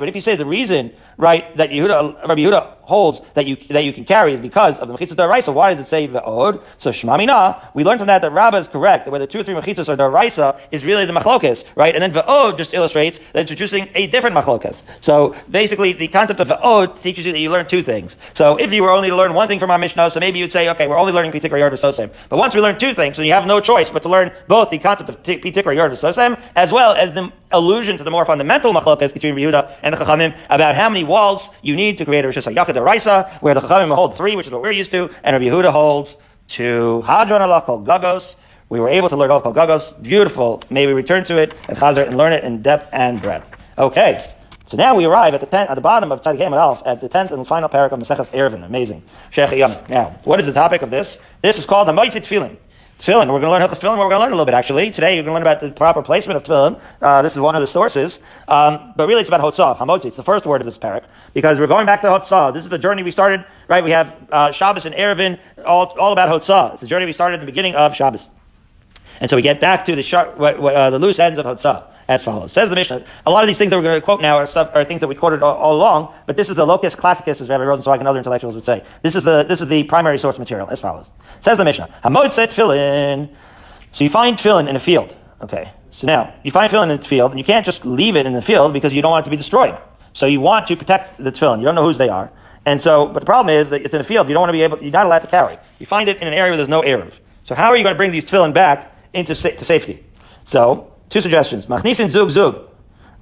[0.00, 3.84] But if you say the reason, right, that Yehuda, Rabbi Yehuda holds that you that
[3.84, 5.52] you can carry is because of the mechitzas daraisa.
[5.52, 6.62] Why does it say ve'od?
[6.78, 9.04] So shmamina, we learn from that that Rabbah is correct.
[9.04, 11.94] That whether two or three mechitzas are daraisa is really the machlokas, right?
[11.94, 14.82] And then ve'od just illustrates that it's introducing a different machlokas.
[15.00, 18.16] So basically, the concept of ve'od teaches you that you learn two things.
[18.34, 20.52] So if you were only to learn one thing from our Mishnah, so maybe you'd
[20.52, 22.10] say, okay, we're only learning pitikra yard sosem.
[22.28, 24.70] But once we learn two things, so you have no choice but to learn both
[24.70, 28.72] the concept of pitikra yard sosem as well as the allusion to the more fundamental
[28.72, 32.28] machlokas between Yehuda and the Chachamim about how many walls you need to create a
[32.28, 35.34] Rishas HaYachid Raisa, where the Chachamim hold three, which is what we're used to, and
[35.34, 36.16] Rabbi Yehuda holds
[36.48, 37.02] two.
[37.02, 38.36] Hadron Allah called Gagos.
[38.68, 40.00] We were able to learn all called Gagos.
[40.02, 40.62] Beautiful.
[40.70, 43.50] May we return to it and Chazer and learn it in depth and breadth.
[43.78, 44.30] Okay.
[44.66, 47.08] So now we arrive at the tenth, at the bottom of Tzadik Alf, at the
[47.08, 48.64] tenth and final parak of Maseches Erevin.
[48.64, 49.02] Amazing.
[49.30, 49.58] Sheikh
[49.90, 51.18] Now, what is the topic of this?
[51.42, 52.56] This is called the Motzi Tefillin.
[52.98, 53.32] Tefillin.
[53.32, 53.98] We're going to learn Hilchas Tefillin.
[53.98, 54.90] We're going to learn a little bit actually.
[54.90, 56.80] Today you're going to learn about the proper placement of Tefillin.
[57.02, 58.20] Uh, this is one of the sources.
[58.48, 60.06] Um, but really it's about Hotzah, Hamotzi.
[60.06, 61.04] It's the first word of this parak.
[61.32, 62.54] Because we're going back to Hotzah.
[62.54, 63.82] This is the journey we started, right?
[63.82, 66.74] We have uh, Shabbos and Erevin, all, all about Hotzah.
[66.74, 68.28] It's the journey we started at the beginning of Shabbos.
[69.20, 72.22] And so we get back to the, sharp, uh, the loose ends of Hotzah as
[72.22, 72.52] follows.
[72.52, 73.04] Says the Mishnah.
[73.26, 75.00] A lot of these things that we're going to quote now are stuff are things
[75.00, 77.98] that we quoted all, all along, but this is the locus classicus, as Rabbi Rosenzweig
[77.98, 78.84] and other intellectuals would say.
[79.02, 81.10] This is the this is the primary source material as follows.
[81.40, 81.88] Says the Mishnah.
[82.04, 83.28] Hamod set tefillin.
[83.92, 85.14] So you find tefillin in a field.
[85.40, 85.70] Okay.
[85.90, 88.32] So now, you find tefillin in the field, and you can't just leave it in
[88.32, 89.78] the field because you don't want it to be destroyed.
[90.12, 91.58] So you want to protect the tefillin.
[91.58, 92.30] You don't know whose they are.
[92.66, 94.28] And so, but the problem is that it's in a field.
[94.28, 95.58] You don't want to be able, you're not allowed to carry.
[95.78, 97.12] You find it in an area where there's no Erev.
[97.44, 100.04] So how are you going to bring these tefillin back into sa- to safety?
[100.44, 101.66] So, two suggestions.
[101.66, 102.70] Machnisin zug zug.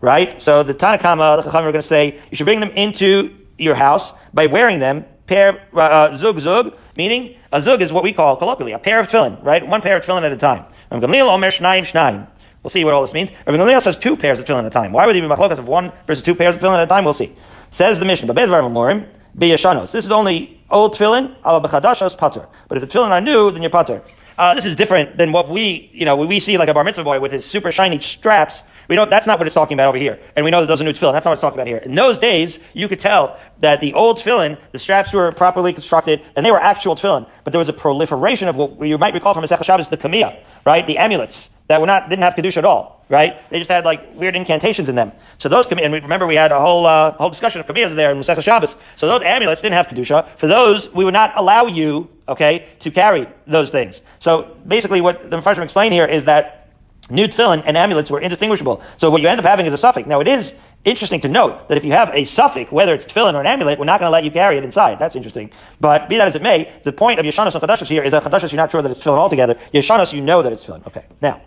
[0.00, 0.42] Right?
[0.42, 3.74] So the Tanakama, the Chacham are going to say, you should bring them into your
[3.74, 8.36] house by wearing them pair, uh, zug zug, meaning a zug is what we call
[8.36, 9.66] colloquially a pair of tefillin, right?
[9.66, 10.64] One pair of tefillin at a time.
[10.90, 13.30] We'll see what all this means.
[13.46, 14.92] Rabbi Gamliel says two pairs of tefillin at a time.
[14.92, 17.04] Why would there be machlokas of one versus two pairs of tefillin at a time?
[17.04, 17.34] We'll see.
[17.70, 22.46] Says the Mishnah, This is only old tefillin, ala b'chadashos pater.
[22.68, 24.02] But if the tefillin are new, then you're pater.
[24.38, 27.04] Uh, this is different than what we, you know, we see like a bar mitzvah
[27.04, 28.62] boy with his super shiny straps.
[28.88, 30.18] We don't, that's not what it's talking about over here.
[30.36, 31.12] And we know that those are new tefillin.
[31.12, 31.78] That's not what it's talking about here.
[31.78, 36.22] In those days, you could tell that the old tefillin, the straps were properly constructed,
[36.36, 37.28] and they were actual tefillin.
[37.44, 40.38] But there was a proliferation of what you might recall from Masechah Shabbos, the kamiyah,
[40.64, 40.86] right?
[40.86, 43.48] The amulets that were not, didn't have kedusha at all, right?
[43.50, 45.12] They just had like weird incantations in them.
[45.38, 48.18] So those, and remember we had a whole, uh, whole discussion of kamiyahs there in
[48.18, 48.76] Masechah Shabbos.
[48.96, 50.28] So those amulets didn't have kedusha.
[50.36, 54.02] For those, we would not allow you okay, to carry those things.
[54.18, 56.70] So basically what the Mepharshim explain here is that
[57.10, 58.82] new tefillin and amulets were indistinguishable.
[58.96, 60.06] So what you end up having is a suffix.
[60.06, 60.54] Now it is
[60.84, 63.78] interesting to note that if you have a suffix, whether it's tefillin or an amulet,
[63.78, 64.98] we're not going to let you carry it inside.
[64.98, 65.50] That's interesting.
[65.80, 68.22] But be that as it may, the point of Yeshanos and Chadashos here is that
[68.22, 69.54] Chadashos you're not sure that it's tefillin altogether.
[69.74, 70.86] Yeshanos you know that it's tefillin.
[70.86, 71.04] Okay.
[71.20, 71.40] Now,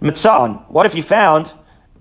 [0.00, 1.52] Mitza'on, what if you found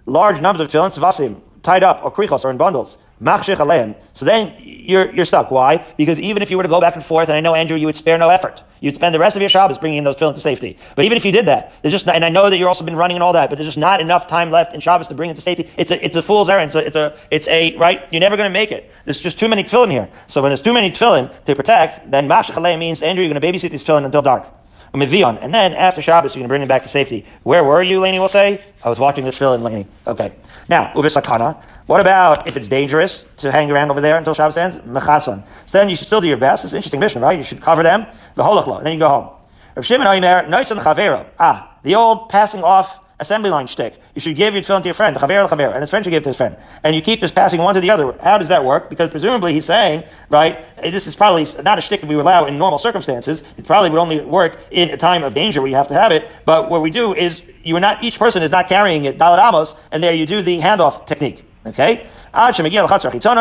[0.05, 2.97] large numbers of tefillin, Savasim, tied up, or krichos, or in bundles?
[3.21, 5.49] So then you're, you're stuck.
[5.49, 5.86] Why?
[5.95, 7.86] Because even if you were to go back and forth, and I know, Andrew, you
[7.86, 8.62] would spare no effort.
[8.81, 10.77] You'd spend the rest of your Shabbos bringing in those tefillin to safety.
[10.97, 12.84] But even if you did that, there's just, not, and I know that you've also
[12.84, 15.13] been running and all that, but there's just not enough time left in Shabbos to
[15.13, 15.69] bring it to safety.
[15.77, 16.73] It's a, it's a fool's errand.
[16.73, 18.05] So it's a, it's a, right?
[18.12, 18.91] You're never going to make it.
[19.05, 20.10] There's just too many tefillin here.
[20.27, 23.47] So when there's too many tefillin to protect, then mashachalei means, Andrew, you're going to
[23.47, 24.53] babysit these tefillin until dark.
[25.01, 27.25] And then after Shabbos, going to bring them back to safety.
[27.43, 28.62] Where were you, Laney will say?
[28.84, 29.88] I was watching this tefillin, Laney.
[30.08, 30.34] Okay.
[30.69, 31.62] Now, ubisakana.
[31.88, 34.77] What about if it's dangerous to hang around over there until Shabbos ends?
[34.77, 35.43] Mechasan.
[35.67, 36.63] So then you should still do your best.
[36.63, 37.38] It's an interesting mission, right?
[37.38, 39.29] You should cover them, the holachlo, and then you go home.
[39.75, 41.25] Rav Shimon Oimer, Noisan Chavero.
[41.38, 43.99] Ah, the old passing off assembly line shtick.
[44.13, 46.21] You should give your tefillin to your friend, chaver chaver, and his friend should give
[46.21, 46.56] it to his friend.
[46.84, 48.13] And you keep just passing one to the other.
[48.21, 48.89] How does that work?
[48.89, 52.23] Because presumably he's saying, right, eh, this is probably not a shtick that we would
[52.23, 53.43] allow in normal circumstances.
[53.58, 56.12] It probably would only work in a time of danger where you have to have
[56.12, 56.28] it.
[56.45, 59.39] But what we do is, you are not, each person is not carrying it, dalat
[59.39, 61.43] amos, and there you do the handoff technique.
[61.65, 62.08] Okay?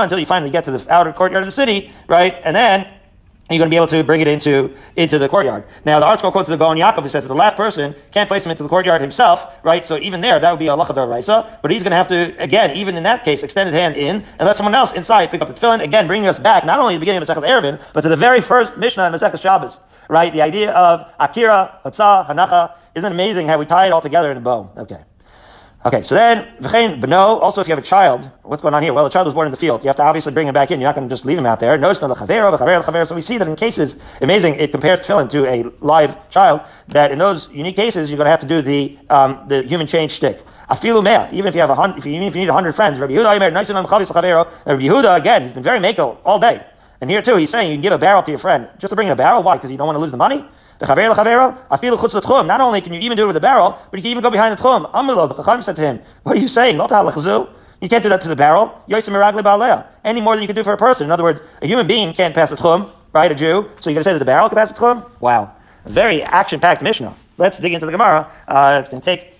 [0.05, 2.41] until you finally get to the outer courtyard of the city, right?
[2.45, 2.87] And then
[3.55, 5.65] you're going to be able to bring it into into the courtyard.
[5.85, 8.45] Now, the ArtScroll quotes the Gaon Yaakov who says that the last person can't place
[8.45, 9.85] him into the courtyard himself, right?
[9.85, 12.35] So even there, that would be a lachadar raisa, but he's going to have to,
[12.43, 15.41] again, even in that case, extend his hand in and let someone else inside pick
[15.41, 17.81] up the tefillin, again, bringing us back not only to the beginning of Masechah Erevin,
[17.93, 20.33] but to the very first Mishnah in Masechah Shabbos, right?
[20.33, 22.75] The idea of Akira, Hatzah, Hanacha.
[22.95, 24.71] Isn't it amazing how we tie it all together in a bow?
[24.77, 25.01] Okay.
[25.87, 28.95] Okay, so then, v'chein b'no, also if you have a child, what's going on here?
[28.95, 29.83] Well, the child was born in the field.
[29.83, 30.81] You have to obviously bring him back in.
[30.81, 31.77] You're not going to just leave him out there.
[31.77, 35.29] Notice the chavero, the chavero, So we see that in cases, amazing, it compares tefillin
[35.29, 38.63] to a live child, that in those unique cases, you're going to have to do
[38.63, 40.43] the, um, the human change stick.
[40.71, 42.55] Afilu mea, even if you have a hundred, if you, even if you need a
[42.55, 43.39] hundred friends, Rabbi Yehuda,
[44.65, 46.65] Rabbi Yehuda, again, he's been very makel all day.
[47.03, 48.97] And here too, he's saying you can give a barrel to your friend just to
[48.97, 49.43] bring in a barrel.
[49.43, 49.57] Why?
[49.57, 50.47] Because you don't want to lose the money?
[50.81, 54.31] Not only can you even do it with a barrel, but you can even go
[54.31, 54.91] behind the tchum.
[54.93, 56.77] Amilo, the Chacham said to him, What are you saying?
[56.77, 57.49] Not halachazu.
[57.81, 58.83] You can't do that to the barrel.
[60.05, 61.07] Any more than you can do for a person.
[61.07, 63.31] In other words, a human being can't pass the tchum, right?
[63.31, 63.71] A Jew.
[63.81, 65.21] So you're going to say that the barrel can pass the tchum?
[65.21, 65.53] Wow.
[65.85, 67.15] Very action-packed Mishnah.
[67.37, 68.31] Let's dig into the Gemara.
[68.49, 69.35] Uh, it's going to take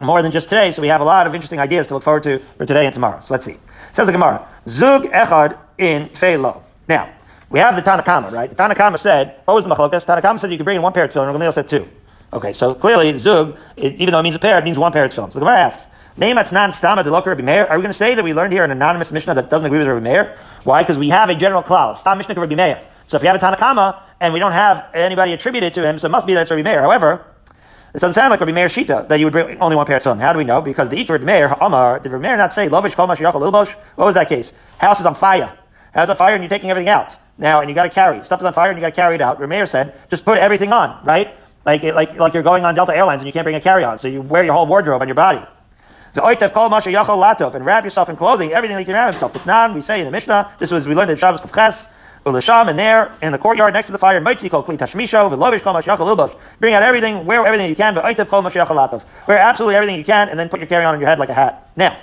[0.00, 2.22] more than just today, so we have a lot of interesting ideas to look forward
[2.24, 3.20] to for today and tomorrow.
[3.22, 3.56] So let's see.
[3.92, 6.62] Says the Gemara, Zug echad in felo.
[6.88, 7.10] Now,
[7.50, 8.50] we have the Tanakama, right?
[8.50, 10.04] The Tanakama said, what was the machlokas?
[10.04, 11.88] Tanakama said you could bring in one pair of tefillin, and Gamaliel said two.
[12.32, 15.04] Okay, so clearly, zug, it, even though it means a pair, it means one pair
[15.04, 15.32] of tefillin.
[15.32, 15.86] So the Gemara asks,
[16.18, 17.66] Neimat's non stama de Rabbi Meir.
[17.66, 19.78] Are we going to say that we learned here an anonymous Mishnah that doesn't agree
[19.78, 20.38] with Rabbi Meir?
[20.64, 20.82] Why?
[20.82, 21.98] Because we have a general cloud.
[21.98, 22.82] Stam Mishnah Rabbi Meir.
[23.06, 26.06] So if you have a Tanakama and we don't have anybody attributed to him, so
[26.06, 26.80] it must be that it's Rabbi Meir.
[26.80, 27.22] However,
[27.94, 30.02] it doesn't sound like Rabbi Meir Shita that you would bring only one pair of
[30.02, 30.20] tefillin.
[30.20, 30.62] How do we know?
[30.62, 33.34] Because the Ikar Rabbi Meir, Amar, did Rabbi Meir not say, Lovish Kol Mashiyach?
[33.34, 34.54] What was that case?
[34.78, 35.52] House is on fire.
[35.92, 38.40] House on fire and you're taking everything out now, and you got to carry stuff
[38.40, 39.38] is on fire, and you got to carry it out.
[39.38, 41.34] Your mayor said, just put everything on, right?
[41.64, 43.98] Like like like you're going on Delta Airlines and you can't bring a carry on,
[43.98, 45.44] so you wear your whole wardrobe on your body.
[46.14, 48.94] The oitev kol masha yachol latov and wrap yourself in clothing, everything that you can
[48.94, 49.44] wrap yourself.
[49.44, 49.74] Not.
[49.74, 50.52] We say in the Mishnah.
[50.58, 51.88] This was we learned in Shabbos Kufches.
[52.24, 55.62] Ulasham and there in the courtyard next to the fire, Motzi called Kli Tashmisho, Velovish
[55.62, 56.36] kol Mashiach Lubosh.
[56.58, 59.04] Bring out everything, wear everything you can, but Oitev kol Mashiach Latov.
[59.28, 61.28] Wear absolutely everything you can, and then put your carry on on your head like
[61.28, 61.70] a hat.
[61.76, 61.96] Now,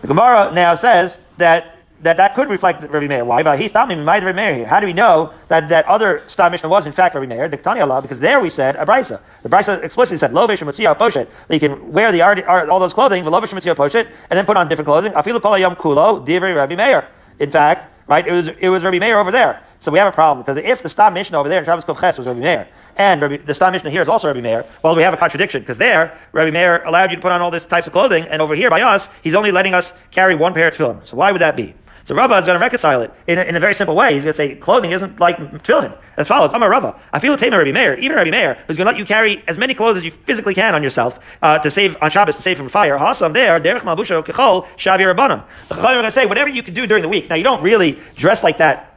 [0.00, 1.73] the Gemara now says that
[2.04, 3.24] that that could reflect the Rabbi Meir.
[3.24, 3.42] Why?
[3.42, 4.66] But he stopped me Rabbi Meir here.
[4.66, 7.48] How do we know that that other Stam Mishnah was in fact Rabbi Meir?
[7.48, 9.20] Diktani Allah, because there we said a brisa.
[9.42, 13.24] The brisa explicitly said lo v'shematziyah poshet that you can wear the all those clothing
[13.24, 15.12] lo v'shematziyah poshet and then put on different clothing.
[15.12, 17.08] Afilu kol yom kulo divrei Rabbi Meir.
[17.40, 19.62] In fact, right, it was it was Rabbi Meir over there.
[19.78, 22.18] So we have a problem because if the Stam Mishnah over there in Shabbos Ches
[22.18, 25.02] was Rabbi Meir, and Rabbi, the Stam Mishnah here is also Rabbi Meir, well, we
[25.02, 27.86] have a contradiction because there, Rabbi Meir allowed you to put on all this types
[27.86, 30.74] of clothing, and over here by us, he's only letting us carry one pair of
[30.74, 31.06] tefillin.
[31.06, 31.74] So why would that be?
[32.06, 34.12] So Rava is going to reconcile it in a, in a very simple way.
[34.12, 35.96] He's going to say clothing isn't like tefillin.
[36.16, 37.00] As follows: I'm a Rava.
[37.12, 39.42] I feel a Tamer Rabbi Meir, even Rabbi Meir, who's going to let you carry
[39.48, 42.42] as many clothes as you physically can on yourself uh, to save on Shabbos to
[42.42, 42.98] save from fire.
[42.98, 45.42] Hasam there, derech malbusha kechol shavir rabbanim.
[45.68, 47.30] The Chachamim are going to say whatever you can do during the week.
[47.30, 48.90] Now you don't really dress like that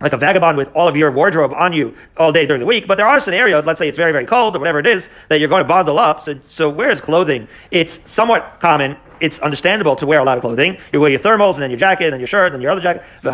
[0.00, 2.86] like a vagabond with all of your wardrobe on you all day during the week.
[2.86, 5.40] But there are scenarios, let's say it's very, very cold or whatever it is, that
[5.40, 6.22] you're going to bundle up.
[6.22, 7.48] So, so where's clothing?
[7.70, 10.78] It's somewhat common it's understandable to wear a lot of clothing.
[10.92, 13.02] You wear your thermals and then your jacket and your shirt and your other jacket.
[13.22, 13.30] So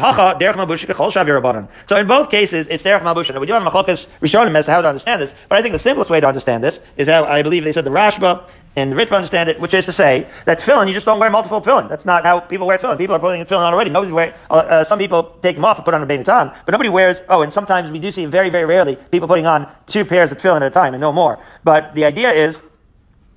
[1.96, 3.30] in both cases, it's derech malbush.
[3.30, 5.72] And we do have machlokas rishonim as to how to understand this, but I think
[5.72, 8.44] the simplest way to understand this is how I believe they said the Rashba
[8.76, 11.30] and the Ritva understand it, which is to say that tefillin, you just don't wear
[11.30, 11.88] multiple tefillin.
[11.88, 12.98] That's not how people wear tefillin.
[12.98, 13.90] People are putting tefillin on already.
[13.90, 16.52] Nobody's wearing, uh, uh, some people take them off and put on a Rabbeinu Tam,
[16.66, 19.66] but nobody wears, oh, and sometimes we do see very, very rarely people putting on
[19.86, 21.38] two pairs of tefillin at a time and no more.
[21.64, 22.60] But the idea is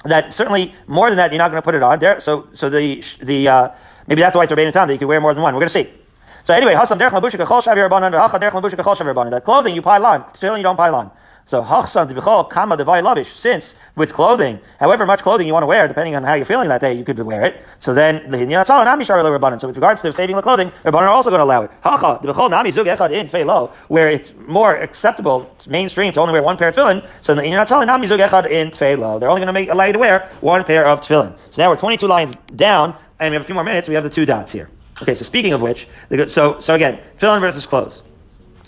[0.06, 2.20] that certainly more than that, you're not going to put it on there.
[2.20, 3.70] So, so the, the, uh,
[4.08, 5.54] maybe that's why it's Rabbeinu Tam that you can wear more than one.
[5.54, 5.90] We're going to see.
[6.46, 9.32] So anyway, Hasam derech mabushik kachol shavi rabbanon, hacha derech mabushik kachol shavi rabbanon.
[9.32, 11.12] That clothing you pile on, still you don't pile on.
[11.46, 13.36] So hachsan tibichol kama devai lavish.
[13.36, 16.70] Since with clothing, however much clothing you want to wear, depending on how you're feeling
[16.70, 17.64] that day, you could wear it.
[17.80, 18.22] So then.
[18.32, 21.72] So with regards to saving the clothing, rabbanon are also going to allow it.
[23.90, 27.08] Where it's more acceptable, mainstream to only wear one pair of tefillin.
[27.22, 31.02] So in fei They're only going to make allow you to wear one pair of
[31.02, 31.36] tefillin.
[31.52, 33.90] So now we're 22 lines down, and we have a few more minutes.
[33.90, 34.70] We have the two dots here.
[35.02, 35.88] Okay, so speaking of which,
[36.28, 38.02] so so again, tefillin versus clothes.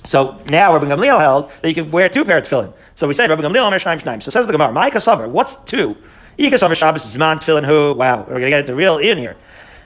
[0.03, 2.73] So now Rabbi Gamliel held that you could wear two pairs of tefillin.
[2.95, 4.21] So we said Rabbi Gamliel Omer.
[4.21, 5.95] So says the Gemara, Ma'ika Savar, what's two?
[6.37, 7.93] Ika Savar Shabbos Zman Tefillin Who?
[7.93, 9.35] Wow, we're gonna get into real in here.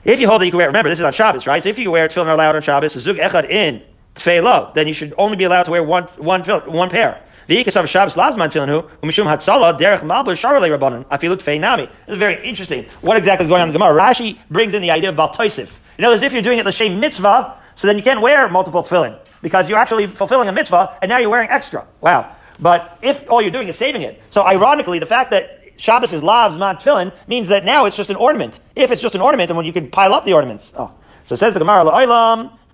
[0.04, 1.62] If you hold that you can wear, remember this is on Shabbos, right?
[1.62, 3.82] So if you wear tefillin allowed on Shabbos, Zug Echad in
[4.14, 7.20] Tefillah, then you should only be allowed to wear one one one pair.
[7.48, 7.88] This is very
[12.48, 12.84] interesting.
[13.02, 14.00] What exactly is going on in the Gemara?
[14.00, 15.70] Rashi brings in the idea of Baltoisif.
[15.96, 18.48] You know, as if you're doing it the same mitzvah, so then you can't wear
[18.48, 21.86] multiple tefillin because you're actually fulfilling a mitzvah and now you're wearing extra.
[22.00, 22.34] Wow.
[22.60, 26.22] But if all you're doing is saving it, so ironically, the fact that Shabbos is
[26.22, 28.60] lavs, not tefillin, means that now it's just an ornament.
[28.74, 30.72] If it's just an ornament, then when you can pile up the ornaments.
[30.76, 30.90] Oh.
[31.24, 31.84] So says the Gemara,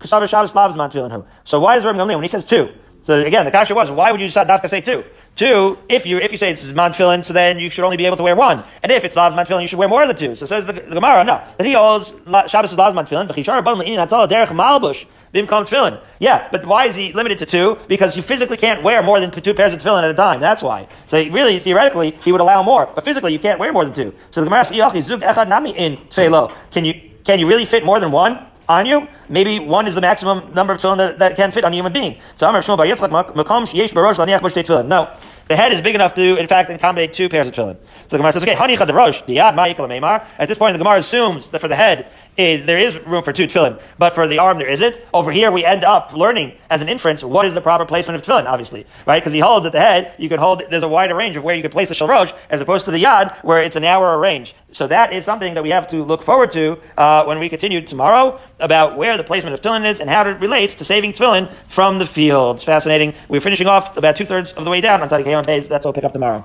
[0.04, 1.24] Shabbos lavs, man tefillin.
[1.44, 2.70] So why does Rabbi Gamliel, when he says two,
[3.02, 5.04] So again, the kasha was, why would you dafka say two?
[5.34, 8.04] Two, if you if you say it's Zman Tefillin, so then you should only be
[8.04, 8.62] able to wear one.
[8.82, 10.36] And if it's Lazman Tefillin, you should wear more than two.
[10.36, 11.42] So says the, the Gemara, no.
[11.56, 12.10] That he holds
[12.50, 16.00] Shabbos is Lazman Tefillin, v'chishar bon le'in hatzal derech malbush, bimkom Tefillin.
[16.18, 17.78] Yeah, but why is he limited to two?
[17.88, 20.40] Because you physically can't wear more than two pairs of Tefillin at a time.
[20.40, 20.88] That's why.
[21.06, 22.88] So really, theoretically, he would allow more.
[22.94, 24.14] But physically, you can't wear more than two.
[24.30, 26.54] So the Gemara says, zug echad nami in tefillo.
[26.70, 28.46] Can you, can you really fit more than one?
[28.68, 29.08] on you.
[29.28, 31.92] Maybe one is the maximum number of tefillin that, that can fit on a human
[31.92, 32.20] being.
[32.36, 34.86] So Amar Shmuel Bar Yitzchak Makom Yesh Barosh Laniach Bush Tefillin.
[34.86, 35.14] No,
[35.48, 37.76] the head is big enough to, in fact, accommodate two pairs of tefillin.
[37.76, 40.24] So the Gemara says, okay, Hanicha the Rosh, Diad Ma'ikal Meimar.
[40.38, 42.06] At this point, the Gemara assumes that for the head,
[42.36, 44.96] is there is room for two tefillin, but for the arm there isn't.
[45.12, 48.22] Over here, we end up learning as an inference what is the proper placement of
[48.22, 49.20] tefillin, obviously, right?
[49.20, 50.62] Because he holds at the head, you could hold.
[50.70, 52.90] There's a wider range of where you could place the shel rosh as opposed to
[52.90, 54.54] the yad, where it's a narrower range.
[54.72, 57.82] So that is something that we have to look forward to uh, when we continue
[57.82, 61.50] tomorrow about where the placement of tefillin is and how it relates to saving tefillin
[61.68, 62.62] from the fields.
[62.64, 63.14] Fascinating.
[63.28, 65.92] We're finishing off about two thirds of the way down on Tzadik That's what we'll
[65.92, 66.44] pick up tomorrow.